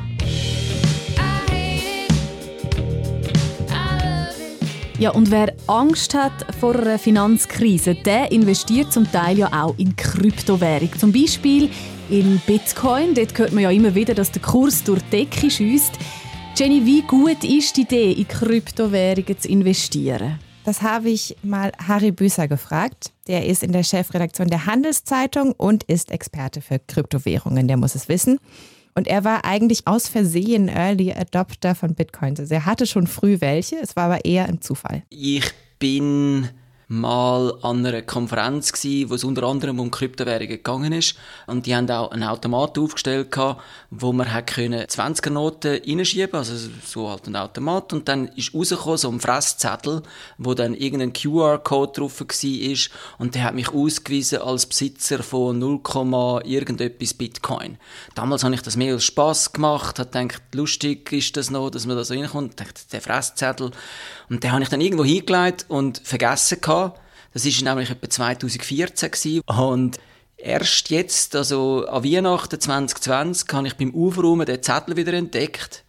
Ja, 5.00 5.12
und 5.12 5.32
wer 5.32 5.54
Angst 5.68 6.14
hat 6.14 6.54
vor 6.60 6.76
einer 6.76 7.00
Finanzkrise, 7.00 7.96
der 7.96 8.34
investiert 8.34 8.92
zum 8.92 9.10
Teil 9.10 9.38
ja 9.38 9.50
auch 9.54 9.76
in 9.78 9.96
Kryptowährung. 9.96 10.92
Zum 10.98 11.14
Beispiel 11.14 11.70
in 12.10 12.42
Bitcoin. 12.46 13.14
Dort 13.14 13.38
hört 13.38 13.54
man 13.54 13.64
ja 13.64 13.72
immer 13.72 13.96
wieder, 13.96 14.14
dass 14.14 14.32
der 14.32 14.42
Kurs 14.42 14.84
durch 14.84 15.02
die 15.04 15.26
Decke 15.26 15.50
schießt. 15.50 15.94
Jenny, 16.58 16.86
wie 16.86 17.02
gut 17.02 17.44
ist 17.44 17.76
die 17.76 17.82
Idee, 17.82 18.14
in 18.14 18.30
Kryptowährungen 18.30 19.38
zu 19.38 19.50
investieren? 19.50 20.40
Das 20.64 20.82
habe 20.82 21.10
ich 21.10 21.36
mal 21.44 21.74
Harry 21.86 22.14
Büßer 22.14 22.48
gefragt. 22.48 23.12
Der 23.28 23.46
ist 23.46 23.62
in 23.62 23.74
der 23.74 23.84
Chefredaktion 23.84 24.48
der 24.48 24.66
Handelszeitung 24.66 25.52
und 25.52 25.84
ist 25.84 26.12
Experte 26.12 26.62
für 26.62 26.80
Kryptowährungen. 26.80 27.68
Der 27.68 27.76
muss 27.76 27.94
es 27.94 28.08
wissen. 28.08 28.40
Und 28.94 29.10
er 29.10 29.26
war 29.26 29.44
eigentlich 29.44 29.86
aus 29.86 30.08
Versehen 30.08 30.70
Early 30.70 31.12
Adopter 31.12 31.76
von 31.76 31.94
Bitcoins. 31.94 32.40
Also 32.40 32.54
er 32.54 32.66
hatte 32.66 32.88
schon 32.88 33.08
früh 33.08 33.42
welche, 33.42 33.76
es 33.76 33.98
war 33.98 34.06
aber 34.06 34.24
eher 34.24 34.46
ein 34.46 34.62
Zufall. 34.62 35.04
Ich 35.10 35.52
bin 35.78 36.48
mal 37.00 37.58
an 37.62 37.86
einer 37.86 38.02
Konferenz 38.02 38.72
gsi, 38.72 39.06
wo 39.10 39.16
es 39.16 39.24
unter 39.24 39.44
anderem 39.44 39.80
um 39.80 39.92
Kryptowährungen 39.92 40.50
gegangen 40.50 40.94
ist. 40.94 41.16
Und 41.48 41.66
die 41.66 41.76
haben 41.76 41.90
auch 41.90 42.12
einen 42.12 42.24
Automat 42.24 42.78
aufgestellt 42.78 43.32
gehabt, 43.32 43.62
wo 43.92 44.12
man 44.12 44.34
hat 44.34 44.48
können 44.48 44.82
20er 44.82 45.30
Noten 45.30 45.80
reinschieben, 45.86 46.36
also 46.36 46.54
so 46.86 47.10
halt 47.10 47.28
ein 47.28 47.36
Automat. 47.36 47.94
Und 47.94 48.08
dann 48.08 48.28
ist 48.30 48.54
rausgekommen 48.54 48.98
so 48.98 49.10
ein 49.10 49.20
Fresszettel, 49.20 50.04
wo 50.38 50.54
dann 50.54 50.74
irgendein 50.74 51.14
QR-Code 51.14 51.94
drauf 52.00 52.20
war. 52.20 53.18
Und 53.18 53.36
der 53.36 53.44
hat 53.44 53.56
mich 53.56 53.70
ausgewiesen 53.70 54.42
als 54.42 54.66
Besitzer 54.66 55.24
von 55.24 55.60
0, 55.60 55.82
irgendetwas 56.44 57.14
Bitcoin. 57.14 57.78
Damals 58.16 58.44
habe 58.44 58.56
ich 58.56 58.62
das 58.62 58.78
mehr 58.78 58.94
als 58.94 59.04
Spass 59.04 59.54
gemacht, 59.54 60.00
habe 60.00 60.10
gedacht, 60.10 60.42
lustig 60.54 61.12
ist 61.12 61.38
das 61.38 61.50
noch, 61.50 61.70
dass 61.70 61.86
man 61.86 61.98
da 61.98 62.04
so 62.04 62.14
reinkommt. 62.14 62.52
Ich 62.52 62.56
dachte, 62.56 62.82
der 62.92 63.02
Fresszettel. 63.02 63.72
Und 64.30 64.44
den 64.44 64.52
habe 64.52 64.64
ich 64.64 64.70
dann 64.70 64.82
irgendwo 64.82 65.04
hingelegt 65.04 65.66
und 65.68 66.02
vergessen 66.04 66.62
gehabt. 66.62 66.85
Das 67.36 67.44
ist 67.44 67.62
nämlich 67.62 67.90
etwa 67.90 68.10
2014 68.10 69.12
gewesen. 69.12 69.42
Und 69.46 70.00
erst 70.38 70.90
jetzt, 70.90 71.36
also 71.36 71.86
an 71.86 72.06
Weihnachten 72.06 72.62
2020, 72.62 73.52
habe 73.52 73.68
ich 73.68 73.76
beim 73.76 73.94
Aufräumen 73.94 74.46
den 74.46 74.64
Zettel 74.64 74.96
wieder 74.96 75.12
entdeckt 75.12 75.84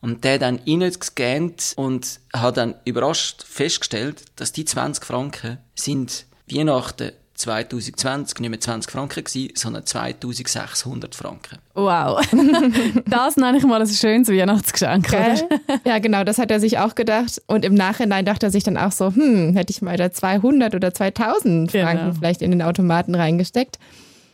und 0.00 0.22
der 0.22 0.38
dann 0.38 0.60
reingescannt 0.64 1.72
und 1.74 2.20
habe 2.32 2.52
dann 2.52 2.74
überrascht 2.84 3.42
festgestellt, 3.42 4.22
dass 4.36 4.52
die 4.52 4.64
20 4.64 5.04
Franken 5.04 5.58
sind 5.74 6.26
Weihnachten 6.48 7.10
2020 7.34 8.40
nicht 8.40 8.50
mehr 8.50 8.60
20 8.60 8.90
Franken 8.90 9.24
gewesen, 9.24 9.52
sondern 9.54 9.84
2600 9.84 11.14
Franken. 11.14 11.58
Wow. 11.74 12.24
das 13.06 13.36
nenne 13.36 13.58
ich 13.58 13.64
mal 13.64 13.80
ein 13.80 13.88
schönes 13.88 14.28
Weihnachtsgeschenk. 14.28 15.08
Oder? 15.08 15.36
Ja, 15.84 15.98
genau, 15.98 16.24
das 16.24 16.38
hat 16.38 16.50
er 16.50 16.60
sich 16.60 16.78
auch 16.78 16.94
gedacht. 16.94 17.42
Und 17.46 17.64
im 17.64 17.74
Nachhinein 17.74 18.24
dachte 18.24 18.46
er 18.46 18.50
sich 18.50 18.62
dann 18.62 18.76
auch 18.76 18.92
so, 18.92 19.14
hm, 19.14 19.56
hätte 19.56 19.72
ich 19.72 19.82
mal 19.82 19.96
da 19.96 20.12
200 20.12 20.74
oder 20.74 20.94
2000 20.94 21.70
Franken 21.72 21.98
genau. 21.98 22.12
vielleicht 22.12 22.42
in 22.42 22.50
den 22.50 22.62
Automaten 22.62 23.14
reingesteckt. 23.14 23.78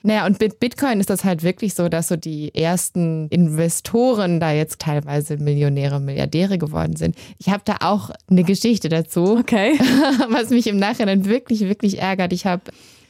Naja, 0.03 0.25
und 0.25 0.41
mit 0.41 0.61
Bitcoin 0.61 0.99
ist 0.99 1.11
das 1.11 1.25
halt 1.25 1.43
wirklich 1.43 1.75
so, 1.75 1.89
dass 1.91 2.09
so 2.09 2.17
die 2.17 2.55
ersten 2.55 3.29
Investoren 3.29 4.41
da 4.41 4.51
jetzt 4.51 4.81
teilweise 4.81 5.37
Millionäre, 5.37 6.01
Milliardäre 6.01 6.57
geworden 6.57 6.97
sind. 6.97 7.17
Ich 7.39 7.51
habe 7.51 7.63
da 7.67 7.77
auch 7.81 8.11
eine 8.31 8.45
Geschichte 8.45 8.89
dazu, 8.89 9.37
okay. 9.39 9.79
was 10.31 10.49
mich 10.51 10.67
im 10.69 10.79
Nachhinein 10.79 11.27
wirklich, 11.27 11.61
wirklich 11.61 11.99
ärgert. 12.01 12.33
Ich 12.33 12.47
habe 12.47 12.63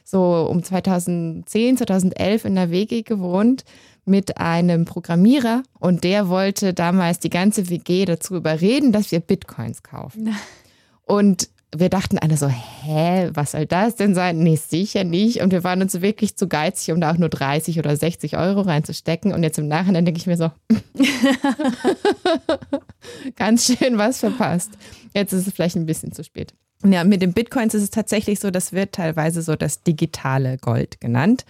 so 0.04 0.48
um 0.50 0.62
2010, 0.62 1.78
2011 1.78 2.44
in 2.44 2.54
der 2.54 2.70
WG 2.70 3.02
gewohnt 3.02 3.64
mit 4.04 4.38
einem 4.38 4.84
Programmierer 4.84 5.62
und 5.78 6.04
der 6.04 6.28
wollte 6.28 6.74
damals 6.74 7.18
die 7.18 7.30
ganze 7.30 7.68
WG 7.68 8.04
dazu 8.04 8.34
überreden, 8.34 8.92
dass 8.92 9.12
wir 9.12 9.20
Bitcoins 9.20 9.82
kaufen. 9.82 10.34
Und 11.04 11.48
wir 11.74 11.88
dachten 11.88 12.18
alle 12.18 12.36
so, 12.36 12.48
hä, 12.48 13.30
was 13.32 13.52
soll 13.52 13.66
das 13.66 13.94
denn 13.94 14.14
sein? 14.14 14.38
Nee, 14.38 14.56
sicher 14.56 15.04
nicht. 15.04 15.40
Und 15.40 15.52
wir 15.52 15.62
waren 15.62 15.82
uns 15.82 16.00
wirklich 16.00 16.36
zu 16.36 16.48
geizig, 16.48 16.92
um 16.92 17.00
da 17.00 17.12
auch 17.12 17.16
nur 17.16 17.28
30 17.28 17.78
oder 17.78 17.96
60 17.96 18.36
Euro 18.36 18.62
reinzustecken. 18.62 19.32
Und 19.32 19.44
jetzt 19.44 19.58
im 19.58 19.68
Nachhinein 19.68 20.04
denke 20.04 20.18
ich 20.18 20.26
mir 20.26 20.36
so, 20.36 20.50
ganz 23.36 23.66
schön 23.66 23.98
was 23.98 24.18
verpasst. 24.18 24.72
Jetzt 25.14 25.32
ist 25.32 25.46
es 25.46 25.54
vielleicht 25.54 25.76
ein 25.76 25.86
bisschen 25.86 26.12
zu 26.12 26.24
spät. 26.24 26.54
Ja, 26.84 27.04
mit 27.04 27.20
den 27.20 27.32
Bitcoins 27.32 27.74
ist 27.74 27.82
es 27.82 27.90
tatsächlich 27.90 28.40
so, 28.40 28.50
das 28.50 28.72
wird 28.72 28.92
teilweise 28.92 29.42
so 29.42 29.54
das 29.54 29.82
digitale 29.82 30.56
Gold 30.58 31.00
genannt. 31.00 31.44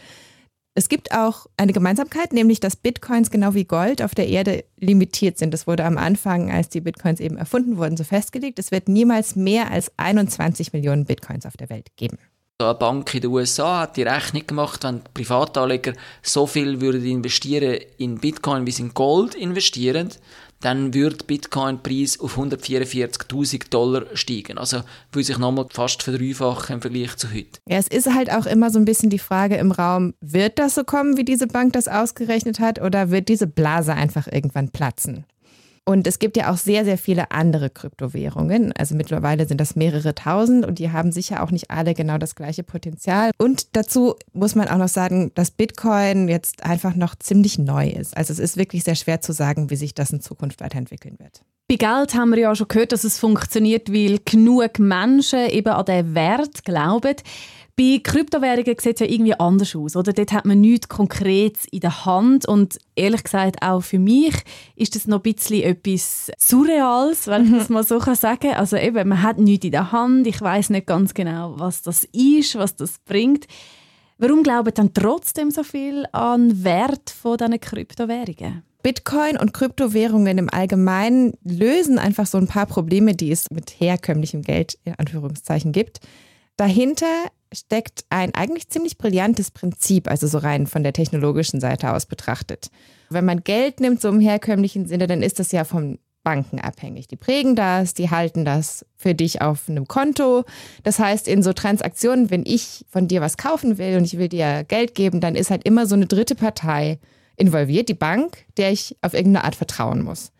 Es 0.75 0.89
gibt 0.89 1.13
auch 1.13 1.47
eine 1.57 1.73
Gemeinsamkeit, 1.73 2.33
nämlich 2.33 2.61
dass 2.61 2.77
Bitcoins 2.77 3.31
genau 3.31 3.55
wie 3.55 3.65
Gold 3.65 4.03
auf 4.03 4.15
der 4.15 4.29
Erde 4.29 4.65
limitiert 4.79 5.37
sind. 5.37 5.53
Das 5.53 5.67
wurde 5.67 5.85
am 5.85 5.99
Anfang, 5.99 6.51
als 6.51 6.69
die 6.69 6.81
Bitcoins 6.81 7.21
eben 7.21 7.37
erfunden 7.37 7.77
wurden, 7.77 7.97
so 7.97 8.05
festgelegt. 8.05 8.59
Es 8.59 8.71
wird 8.71 8.89
niemals 8.89 9.37
mehr 9.37 9.71
als 9.71 9.93
21 9.99 10.73
Millionen 10.73 11.05
Bitcoins 11.05 11.45
auf 11.45 11.57
der 11.57 11.71
Welt 11.71 11.89
geben. 11.97 12.19
Eine 12.61 12.75
Bank 12.75 13.15
in 13.15 13.23
den 13.23 13.31
USA 13.31 13.81
hat 13.81 13.97
die 13.97 14.03
Rechnung 14.03 14.47
gemacht, 14.47 14.85
wenn 14.85 15.03
Privatanleger 15.15 15.95
so 16.23 16.47
viel 16.47 16.81
würden 16.81 17.05
investieren 17.05 17.81
in 17.97 18.19
Bitcoin, 18.19 18.67
wie 18.67 18.71
sie 18.71 18.83
in 18.83 18.95
Gold 18.95 19.35
investieren, 19.35 20.11
dann 20.61 20.95
würde 20.95 21.25
Bitcoin-Preis 21.25 22.21
auf 22.21 22.37
144.000 22.37 23.71
Dollar 23.71 24.05
steigen. 24.15 24.59
Also 24.59 24.83
würde 25.13 25.25
sich 25.25 25.39
nochmal 25.39 25.67
fast 25.71 26.03
verdreifachen 26.03 26.77
im 26.77 26.83
Vergleich 26.83 27.17
zu 27.17 27.29
heute. 27.29 27.61
Ja, 27.69 27.79
es 27.79 27.89
ist 27.89 28.15
halt 28.15 28.31
auch 28.31 28.47
immer 28.47 28.71
so 28.71 28.79
ein 28.79 28.85
bisschen 28.85 29.11
die 29.11 29.19
Frage 29.19 29.57
im 29.57 29.73
Raum, 29.73 30.15
wird 30.21 30.59
das 30.59 30.75
so 30.75 30.85
kommen, 30.85 31.17
wie 31.17 31.25
diese 31.25 31.47
Bank 31.47 31.73
das 31.73 31.89
ausgerechnet 31.89 32.61
hat, 32.61 32.81
oder 32.81 33.11
wird 33.11 33.29
diese 33.29 33.47
Blase 33.47 33.95
einfach 33.95 34.27
irgendwann 34.31 34.71
platzen? 34.71 35.25
Und 35.87 36.07
es 36.07 36.19
gibt 36.19 36.37
ja 36.37 36.53
auch 36.53 36.57
sehr, 36.57 36.85
sehr 36.85 36.99
viele 36.99 37.31
andere 37.31 37.71
Kryptowährungen. 37.71 38.73
Also 38.73 38.95
mittlerweile 38.95 39.47
sind 39.47 39.61
das 39.61 39.77
mehrere 39.77 40.15
tausend 40.15 40.65
und 40.65 40.79
die 40.79 40.93
haben 40.93 41.11
sicher 41.11 41.43
auch 41.43 41.51
nicht 41.51 41.71
alle 41.71 41.95
genau 41.95 42.19
das 42.19 42.35
gleiche 42.35 42.63
Potenzial. 42.63 43.31
Und 43.39 43.75
dazu 43.77 44.15
muss 44.33 44.55
man 44.55 44.69
auch 44.69 44.77
noch 44.77 44.89
sagen, 44.89 45.33
dass 45.35 45.51
Bitcoin 45.51 46.29
jetzt 46.29 46.65
einfach 46.65 46.95
noch 46.95 47.17
ziemlich 47.17 47.59
neu 47.59 47.89
ist. 47.89 48.17
Also 48.17 48.33
es 48.33 48.39
ist 48.39 48.57
wirklich 48.57 48.85
sehr 48.85 48.95
schwer 48.95 49.21
zu 49.21 49.33
sagen, 49.33 49.71
wie 49.71 49.77
sich 49.77 49.95
das 49.95 50.11
in 50.11 50.21
Zukunft 50.21 50.61
weiterentwickeln 50.61 51.19
wird. 51.19 51.43
Bei 51.69 51.77
Geld 51.77 52.15
haben 52.15 52.31
wir 52.31 52.39
ja 52.39 52.55
schon 52.57 52.67
gehört, 52.67 52.91
dass 52.91 53.05
es 53.05 53.19
funktioniert, 53.19 53.93
weil 53.93 54.19
genug 54.25 54.81
Menschen 54.81 55.49
eben 55.51 55.69
an 55.69 55.85
den 55.85 56.15
Wert 56.17 56.65
glauben. 56.65 57.15
Bei 57.81 57.99
Kryptowährungen 57.99 58.77
sieht 58.79 59.01
es 59.01 59.01
ja 59.01 59.07
irgendwie 59.07 59.33
anders 59.41 59.75
aus, 59.75 59.97
oder? 59.97 60.13
Dort 60.13 60.33
hat 60.33 60.45
man 60.45 60.61
nichts 60.61 60.91
Konkretes 60.91 61.65
in 61.71 61.81
der 61.81 62.05
Hand 62.05 62.47
und 62.47 62.79
ehrlich 62.95 63.25
gesagt 63.25 63.63
auch 63.63 63.81
für 63.81 63.99
mich 63.99 64.35
ist 64.77 64.97
das 64.97 65.07
noch 65.07 65.25
ein 65.25 65.33
bisschen 65.33 65.63
etwas 65.63 66.31
Surreales, 66.37 67.27
wenn 67.27 67.47
ich 67.47 67.53
das 67.53 67.71
mal 67.71 67.83
so 67.83 67.99
sagen 67.99 68.39
kann. 68.39 68.53
Also 68.53 68.77
eben, 68.77 69.09
man 69.09 69.23
hat 69.23 69.39
nichts 69.39 69.65
in 69.65 69.71
der 69.71 69.93
Hand, 69.93 70.27
ich 70.27 70.39
weiß 70.43 70.69
nicht 70.69 70.89
ganz 70.89 71.15
genau, 71.15 71.55
was 71.57 71.81
das 71.81 72.05
ist, 72.13 72.55
was 72.57 72.77
das 72.77 72.99
bringt. 72.99 73.47
Warum 74.19 74.43
glauben 74.43 74.75
dann 74.75 74.93
trotzdem 74.93 75.51
so 75.51 75.63
viel 75.63 76.05
an 76.13 76.63
Wert 76.63 77.09
von 77.09 77.39
diesen 77.39 77.61
Kryptowährungen? 77.61 78.63
Bitcoin 78.83 79.39
und 79.39 79.55
Kryptowährungen 79.55 80.37
im 80.37 80.51
Allgemeinen 80.53 81.33
lösen 81.45 81.99
einfach 81.99 82.27
so 82.27 82.37
ein 82.37 82.47
paar 82.47 82.67
Probleme, 82.67 83.15
die 83.15 83.33
es 83.33 83.47
mit 83.51 83.81
herkömmlichem 83.81 84.43
Geld 84.43 84.77
in 84.85 84.97
Anführungszeichen 84.99 85.73
gibt. 85.73 86.01
Dahinter 86.61 87.31
steckt 87.55 88.05
ein 88.11 88.35
eigentlich 88.35 88.69
ziemlich 88.69 88.99
brillantes 88.99 89.51
Prinzip, 89.51 90.11
also 90.11 90.27
so 90.27 90.37
rein 90.37 90.67
von 90.67 90.83
der 90.83 90.93
technologischen 90.93 91.59
Seite 91.59 91.91
aus 91.95 92.05
betrachtet. 92.05 92.71
Wenn 93.09 93.25
man 93.25 93.43
Geld 93.43 93.81
nimmt, 93.81 94.03
so 94.03 94.11
im 94.11 94.21
herkömmlichen 94.21 94.85
Sinne, 94.85 95.07
dann 95.07 95.23
ist 95.23 95.39
das 95.39 95.53
ja 95.53 95.65
vom 95.65 95.99
Banken 96.23 96.61
abhängig. 96.61 97.09
Die 97.09 97.17
prägen 97.17 97.57
das, 97.57 97.95
die 97.95 98.11
halten 98.11 98.45
das 98.45 98.85
für 98.95 99.15
dich 99.15 99.41
auf 99.41 99.71
einem 99.71 99.89
Konto. 99.89 100.45
Das 100.83 100.99
heißt, 100.99 101.29
in 101.29 101.43
so 101.43 101.55
Transaktionen, 101.55 102.31
wenn 102.31 102.45
ich 102.45 102.85
von 102.91 103.09
dir 103.09 103.23
was 103.23 103.39
kaufen 103.39 103.79
will 103.79 103.97
und 103.97 104.05
ich 104.05 104.19
will 104.19 104.29
dir 104.29 104.63
Geld 104.65 104.95
geben, 104.95 105.23
dann 105.23 105.37
ist 105.37 105.51
halt 105.51 105.65
immer 105.65 105.87
so 105.87 105.95
eine 105.95 106.09
dritte 106.09 106.35
Partei 106.35 106.99
involviert, 107.37 107.89
die 107.89 107.95
Bank, 107.95 108.45
der 108.59 108.71
ich 108.71 108.99
auf 109.01 109.15
irgendeine 109.15 109.47
Art 109.47 109.55
vertrauen 109.55 110.03
muss. 110.03 110.31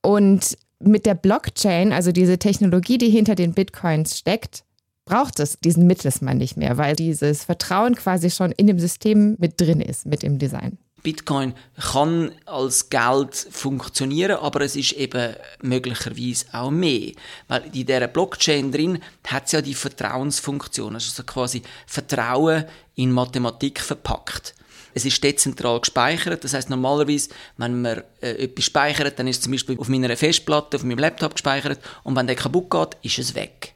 Und 0.00 0.58
mit 0.80 1.06
der 1.06 1.14
Blockchain, 1.14 1.92
also 1.92 2.10
diese 2.10 2.38
Technologie, 2.38 2.98
die 2.98 3.10
hinter 3.10 3.36
den 3.36 3.54
Bitcoins 3.54 4.18
steckt, 4.18 4.64
braucht 5.04 5.40
es 5.40 5.58
diesen 5.58 5.86
Mittelsmann 5.86 6.38
nicht 6.38 6.56
mehr, 6.56 6.78
weil 6.78 6.96
dieses 6.96 7.44
Vertrauen 7.44 7.94
quasi 7.94 8.30
schon 8.30 8.52
in 8.52 8.66
dem 8.66 8.78
System 8.78 9.36
mit 9.38 9.60
drin 9.60 9.80
ist, 9.80 10.06
mit 10.06 10.22
dem 10.22 10.38
Design. 10.38 10.78
Bitcoin 11.02 11.54
kann 11.92 12.32
als 12.46 12.88
Geld 12.88 13.34
funktionieren, 13.34 14.36
aber 14.36 14.60
es 14.60 14.76
ist 14.76 14.92
eben 14.92 15.34
möglicherweise 15.60 16.46
auch 16.52 16.70
mehr. 16.70 17.12
Weil 17.48 17.64
in 17.64 17.72
dieser 17.72 18.06
Blockchain 18.06 18.70
drin 18.70 19.02
hat 19.26 19.46
es 19.46 19.52
ja 19.52 19.62
die 19.62 19.74
Vertrauensfunktion, 19.74 20.94
also 20.94 21.22
quasi 21.24 21.62
Vertrauen 21.86 22.64
in 22.94 23.10
Mathematik 23.10 23.80
verpackt. 23.80 24.54
Es 24.94 25.04
ist 25.04 25.24
dezentral 25.24 25.80
gespeichert, 25.80 26.44
das 26.44 26.54
heißt 26.54 26.68
normalerweise, 26.70 27.30
wenn 27.56 27.80
man 27.80 28.02
äh, 28.20 28.44
etwas 28.44 28.66
speichert, 28.66 29.18
dann 29.18 29.26
ist 29.26 29.38
es 29.38 29.42
zum 29.42 29.52
Beispiel 29.52 29.78
auf 29.78 29.88
meiner 29.88 30.14
Festplatte, 30.16 30.76
auf 30.76 30.84
meinem 30.84 30.98
Laptop 30.98 31.32
gespeichert 31.32 31.80
und 32.04 32.14
wenn 32.14 32.26
der 32.26 32.36
kaputt 32.36 32.70
geht, 32.70 32.96
ist 33.02 33.18
es 33.18 33.34
weg. 33.34 33.71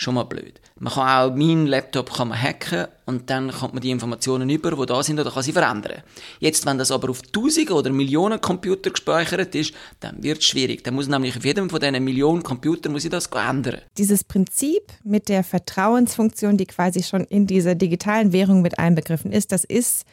Schon 0.00 0.14
mal 0.14 0.22
blöd. 0.22 0.60
Man 0.78 0.92
kann 0.92 1.32
auch 1.32 1.36
meinen 1.36 1.66
Laptop 1.66 2.12
kann 2.14 2.28
man 2.28 2.40
hacken 2.40 2.86
und 3.04 3.28
dann 3.30 3.50
kommt 3.50 3.74
man 3.74 3.82
die 3.82 3.90
Informationen 3.90 4.48
über, 4.48 4.70
die 4.70 4.86
da 4.86 5.02
sind, 5.02 5.18
oder 5.18 5.32
kann 5.32 5.42
sie 5.42 5.50
verändern. 5.50 6.02
Jetzt, 6.38 6.64
wenn 6.66 6.78
das 6.78 6.92
aber 6.92 7.10
auf 7.10 7.20
Tausende 7.20 7.72
oder 7.72 7.90
Millionen 7.90 8.40
Computer 8.40 8.90
gespeichert 8.90 9.56
ist, 9.56 9.74
dann 9.98 10.22
wird 10.22 10.38
es 10.38 10.44
schwierig. 10.44 10.84
Dann 10.84 10.94
muss 10.94 11.08
nämlich 11.08 11.36
auf 11.36 11.44
jedem 11.44 11.68
von 11.68 11.80
diesen 11.80 12.04
Millionen 12.04 12.44
Computern 12.44 12.92
muss 12.92 13.04
ich 13.04 13.10
das 13.10 13.26
ändern. 13.26 13.80
Dieses 13.96 14.22
Prinzip 14.22 14.84
mit 15.02 15.28
der 15.28 15.42
Vertrauensfunktion, 15.42 16.56
die 16.56 16.66
quasi 16.66 17.02
schon 17.02 17.24
in 17.24 17.48
dieser 17.48 17.74
digitalen 17.74 18.32
Währung 18.32 18.62
mit 18.62 18.78
einbegriffen 18.78 19.32
ist, 19.32 19.50
das 19.50 19.64
ist 19.64 20.06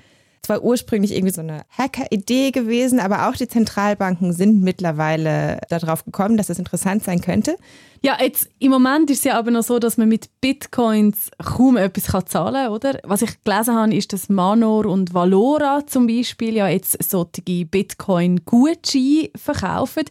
zwar 0.46 0.64
ursprünglich 0.64 1.14
irgendwie 1.14 1.34
so 1.34 1.42
eine 1.42 1.64
Hacker-Idee 1.78 2.52
gewesen, 2.52 3.00
aber 3.00 3.28
auch 3.28 3.36
die 3.36 3.48
Zentralbanken 3.48 4.34
sind 4.34 4.62
mittlerweile 4.62 5.60
darauf 5.70 6.06
gekommen, 6.06 6.38
dass 6.38 6.50
es 6.50 6.60
interessant 6.60 7.04
sein 7.04 7.22
könnte. 7.22 7.58
Ja, 8.02 8.18
jetzt 8.22 8.50
im 8.60 8.72
Moment 8.72 9.10
ist 9.10 9.20
es 9.20 9.24
ja 9.24 9.40
aber 9.40 9.50
noch 9.50 9.64
so, 9.64 9.80
dass 9.80 9.98
man 9.98 10.08
mit 10.08 10.30
Bitcoins 10.40 11.32
kaum 11.44 11.76
etwas 11.78 12.08
kann 12.08 12.28
zahlen 12.28 12.66
kann, 12.66 12.72
oder? 12.72 13.00
Was 13.04 13.24
ich 13.24 13.44
gelesen 13.44 13.76
habe, 13.76 13.96
ist, 13.96 14.14
dass 14.14 14.30
Manor 14.30 14.86
und 14.86 15.14
Valora 15.14 15.88
zum 15.88 16.06
Beispiel 16.06 16.54
ja 16.54 16.68
jetzt 16.68 17.04
solche 17.04 17.66
Bitcoin-Gutscheine 17.66 19.30
verkaufen. 19.36 20.04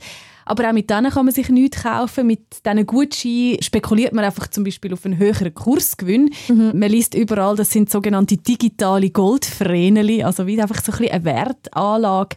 Aber 0.47 0.69
auch 0.69 0.73
mit 0.73 0.91
denen 0.91 1.11
kann 1.11 1.25
man 1.25 1.35
sich 1.35 1.49
nichts 1.49 1.83
kaufen. 1.83 2.27
Mit 2.27 2.65
diesen 2.65 2.87
Gutscheinen 2.87 3.63
spekuliert 3.63 4.13
man 4.13 4.25
einfach 4.25 4.49
zum 4.49 4.65
Beispiel 4.65 4.93
auf 4.93 5.05
einen 5.05 5.19
höheren 5.19 5.55
Kursgewinn. 5.55 6.31
Mhm. 6.49 6.73
Man 6.75 6.91
liest 6.91 7.15
überall, 7.15 7.57
das 7.57 7.71
sind 7.71 7.91
sogenannte 7.91 8.37
digitale 8.37 9.11
Goldvreneli, 9.11 10.23
also 10.23 10.47
wie 10.47 10.61
einfach 10.61 10.83
so 10.83 10.93
ein 10.93 10.99
bisschen 10.99 11.15
eine 11.15 11.25
Wertanlage 11.25 12.37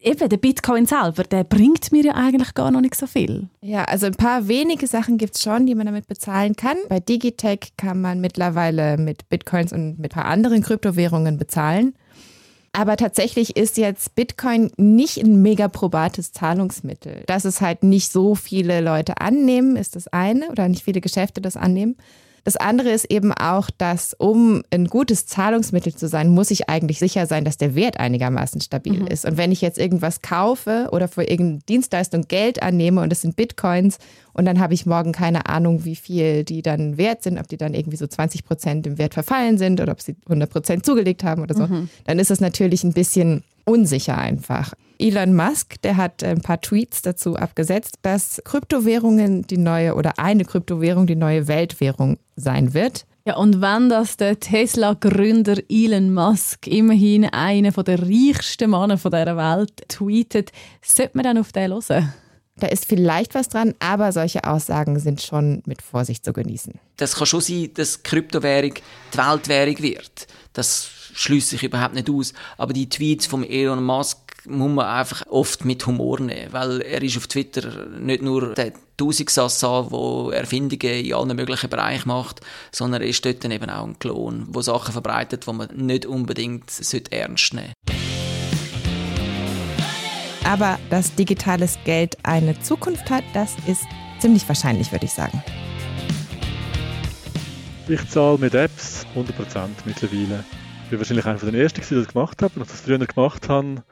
eben, 0.00 0.28
der 0.28 0.36
Bitcoin 0.36 0.86
selber, 0.86 1.24
der 1.24 1.44
bringt 1.44 1.92
mir 1.92 2.04
ja 2.04 2.14
eigentlich 2.14 2.54
gar 2.54 2.70
noch 2.70 2.80
nicht 2.80 2.94
so 2.94 3.06
viel. 3.06 3.48
Ja, 3.60 3.84
also 3.84 4.06
ein 4.06 4.14
paar 4.14 4.48
wenige 4.48 4.86
Sachen 4.86 5.18
gibt 5.18 5.36
es 5.36 5.42
schon, 5.42 5.66
die 5.66 5.74
man 5.74 5.86
damit 5.86 6.06
bezahlen 6.06 6.56
kann. 6.56 6.76
Bei 6.88 7.00
Digitech 7.00 7.72
kann 7.76 8.00
man 8.00 8.20
mittlerweile 8.20 8.96
mit 8.96 9.28
Bitcoins 9.28 9.72
und 9.72 9.98
mit 9.98 10.12
ein 10.12 10.22
paar 10.22 10.24
anderen 10.26 10.62
Kryptowährungen 10.62 11.36
bezahlen. 11.36 11.94
Aber 12.72 12.96
tatsächlich 12.96 13.56
ist 13.56 13.78
jetzt 13.78 14.14
Bitcoin 14.14 14.70
nicht 14.76 15.18
ein 15.18 15.42
mega 15.42 15.66
probates 15.66 16.32
Zahlungsmittel. 16.32 17.24
Dass 17.26 17.44
es 17.44 17.60
halt 17.60 17.82
nicht 17.82 18.12
so 18.12 18.36
viele 18.36 18.80
Leute 18.80 19.20
annehmen, 19.20 19.76
ist 19.76 19.96
das 19.96 20.06
eine, 20.08 20.50
oder 20.50 20.68
nicht 20.68 20.84
viele 20.84 21.00
Geschäfte 21.00 21.40
das 21.40 21.56
annehmen. 21.56 21.96
Das 22.44 22.56
andere 22.56 22.90
ist 22.90 23.10
eben 23.10 23.32
auch, 23.32 23.70
dass 23.76 24.14
um 24.14 24.62
ein 24.70 24.86
gutes 24.86 25.26
Zahlungsmittel 25.26 25.94
zu 25.94 26.08
sein, 26.08 26.28
muss 26.28 26.50
ich 26.50 26.68
eigentlich 26.68 26.98
sicher 26.98 27.26
sein, 27.26 27.44
dass 27.44 27.58
der 27.58 27.74
Wert 27.74 27.98
einigermaßen 27.98 28.60
stabil 28.60 29.00
mhm. 29.00 29.06
ist. 29.06 29.24
Und 29.24 29.36
wenn 29.36 29.52
ich 29.52 29.60
jetzt 29.60 29.78
irgendwas 29.78 30.22
kaufe 30.22 30.88
oder 30.92 31.08
für 31.08 31.24
irgendeine 31.24 31.60
Dienstleistung 31.68 32.22
Geld 32.28 32.62
annehme 32.62 33.02
und 33.02 33.12
es 33.12 33.20
sind 33.20 33.36
Bitcoins 33.36 33.98
und 34.32 34.44
dann 34.44 34.60
habe 34.60 34.74
ich 34.74 34.86
morgen 34.86 35.12
keine 35.12 35.46
Ahnung, 35.46 35.84
wie 35.84 35.96
viel 35.96 36.44
die 36.44 36.62
dann 36.62 36.96
wert 36.96 37.22
sind, 37.22 37.38
ob 37.38 37.48
die 37.48 37.56
dann 37.56 37.74
irgendwie 37.74 37.96
so 37.96 38.06
20 38.06 38.44
Prozent 38.44 38.86
im 38.86 38.98
Wert 38.98 39.14
verfallen 39.14 39.58
sind 39.58 39.80
oder 39.80 39.92
ob 39.92 40.00
sie 40.00 40.16
100 40.26 40.50
Prozent 40.50 40.86
zugelegt 40.86 41.24
haben 41.24 41.42
oder 41.42 41.54
so, 41.54 41.66
mhm. 41.66 41.88
dann 42.04 42.18
ist 42.18 42.30
es 42.30 42.40
natürlich 42.40 42.84
ein 42.84 42.92
bisschen 42.92 43.42
unsicher 43.70 44.18
einfach. 44.18 44.74
Elon 44.98 45.34
Musk, 45.34 45.80
der 45.82 45.96
hat 45.96 46.22
ein 46.22 46.42
paar 46.42 46.60
Tweets 46.60 47.02
dazu 47.02 47.36
abgesetzt, 47.36 47.98
dass 48.02 48.42
Kryptowährungen 48.44 49.42
die 49.42 49.56
neue 49.56 49.94
oder 49.94 50.18
eine 50.18 50.44
Kryptowährung 50.44 51.06
die 51.06 51.16
neue 51.16 51.48
Weltwährung 51.48 52.18
sein 52.36 52.74
wird. 52.74 53.06
Ja, 53.26 53.36
und 53.36 53.60
wenn 53.60 53.88
das 53.88 54.16
der 54.16 54.40
Tesla-Gründer 54.40 55.58
Elon 55.68 56.12
Musk, 56.12 56.66
immerhin 56.66 57.26
einer 57.26 57.70
der 57.70 58.02
reichsten 58.02 58.70
Männer 58.70 58.96
dieser 58.96 59.36
Welt, 59.36 59.88
tweetet, 59.88 60.52
sollte 60.82 61.16
man 61.16 61.24
dann 61.24 61.38
auf 61.38 61.52
den 61.52 61.70
hören? 61.70 62.12
Da 62.56 62.66
ist 62.66 62.84
vielleicht 62.84 63.34
was 63.34 63.48
dran, 63.48 63.74
aber 63.78 64.12
solche 64.12 64.44
Aussagen 64.44 64.98
sind 64.98 65.22
schon 65.22 65.62
mit 65.64 65.80
Vorsicht 65.80 66.24
zu 66.24 66.32
genießen. 66.32 66.74
Das 66.96 67.16
kann 67.16 67.26
schon 67.26 67.40
sein, 67.40 67.70
dass 67.74 68.02
Kryptowährung 68.02 68.74
die 69.14 69.18
Weltwährung 69.18 69.78
wird. 69.78 70.26
Das 70.52 70.90
schließe 71.14 71.56
ich 71.56 71.62
überhaupt 71.62 71.94
nicht 71.94 72.10
aus. 72.10 72.32
Aber 72.56 72.72
die 72.72 72.88
Tweets 72.88 73.26
von 73.26 73.44
Elon 73.44 73.82
Musk 73.84 74.18
muss 74.46 74.70
man 74.70 74.86
einfach 74.86 75.26
oft 75.28 75.64
mit 75.64 75.86
Humor 75.86 76.20
nehmen, 76.20 76.52
weil 76.52 76.80
er 76.80 77.02
ist 77.02 77.16
auf 77.16 77.26
Twitter 77.26 77.88
nicht 77.98 78.22
nur 78.22 78.54
der 78.54 78.72
Tausigsassa, 78.96 79.88
der 79.90 80.38
Erfindungen 80.38 81.04
in 81.04 81.14
allen 81.14 81.36
möglichen 81.36 81.70
Bereichen 81.70 82.08
macht, 82.08 82.40
sondern 82.72 83.02
er 83.02 83.08
ist 83.08 83.24
dort 83.24 83.44
eben 83.44 83.70
auch 83.70 83.86
ein 83.86 83.98
Klon, 83.98 84.50
der 84.52 84.62
Sachen 84.62 84.92
verbreitet, 84.92 85.46
die 85.46 85.52
man 85.52 85.68
nicht 85.74 86.06
unbedingt 86.06 86.70
ernst 87.10 87.54
nehmen 87.54 87.72
sollte. 87.76 88.00
Aber 90.44 90.78
dass 90.88 91.14
digitales 91.14 91.78
Geld 91.84 92.16
eine 92.24 92.60
Zukunft 92.60 93.08
hat, 93.10 93.24
das 93.34 93.54
ist 93.66 93.84
ziemlich 94.18 94.48
wahrscheinlich, 94.48 94.90
würde 94.90 95.06
ich 95.06 95.12
sagen. 95.12 95.42
Ich 97.88 98.08
zahle 98.08 98.38
mit 98.38 98.54
Apps 98.54 99.06
100% 99.16 99.68
mittlerweile. 99.84 100.44
Ich 100.90 100.94
war 100.94 100.98
wahrscheinlich 101.02 101.24
einer 101.24 101.52
der 101.52 101.62
Ersten, 101.62 101.82
die 101.88 101.94
das 101.94 102.08
gemacht 102.08 102.42
haben. 102.42 102.60
Als 102.60 102.70
ich 102.70 102.72
das 102.72 102.80
früher 102.80 102.98
gemacht 102.98 103.48
habe, 103.48 103.84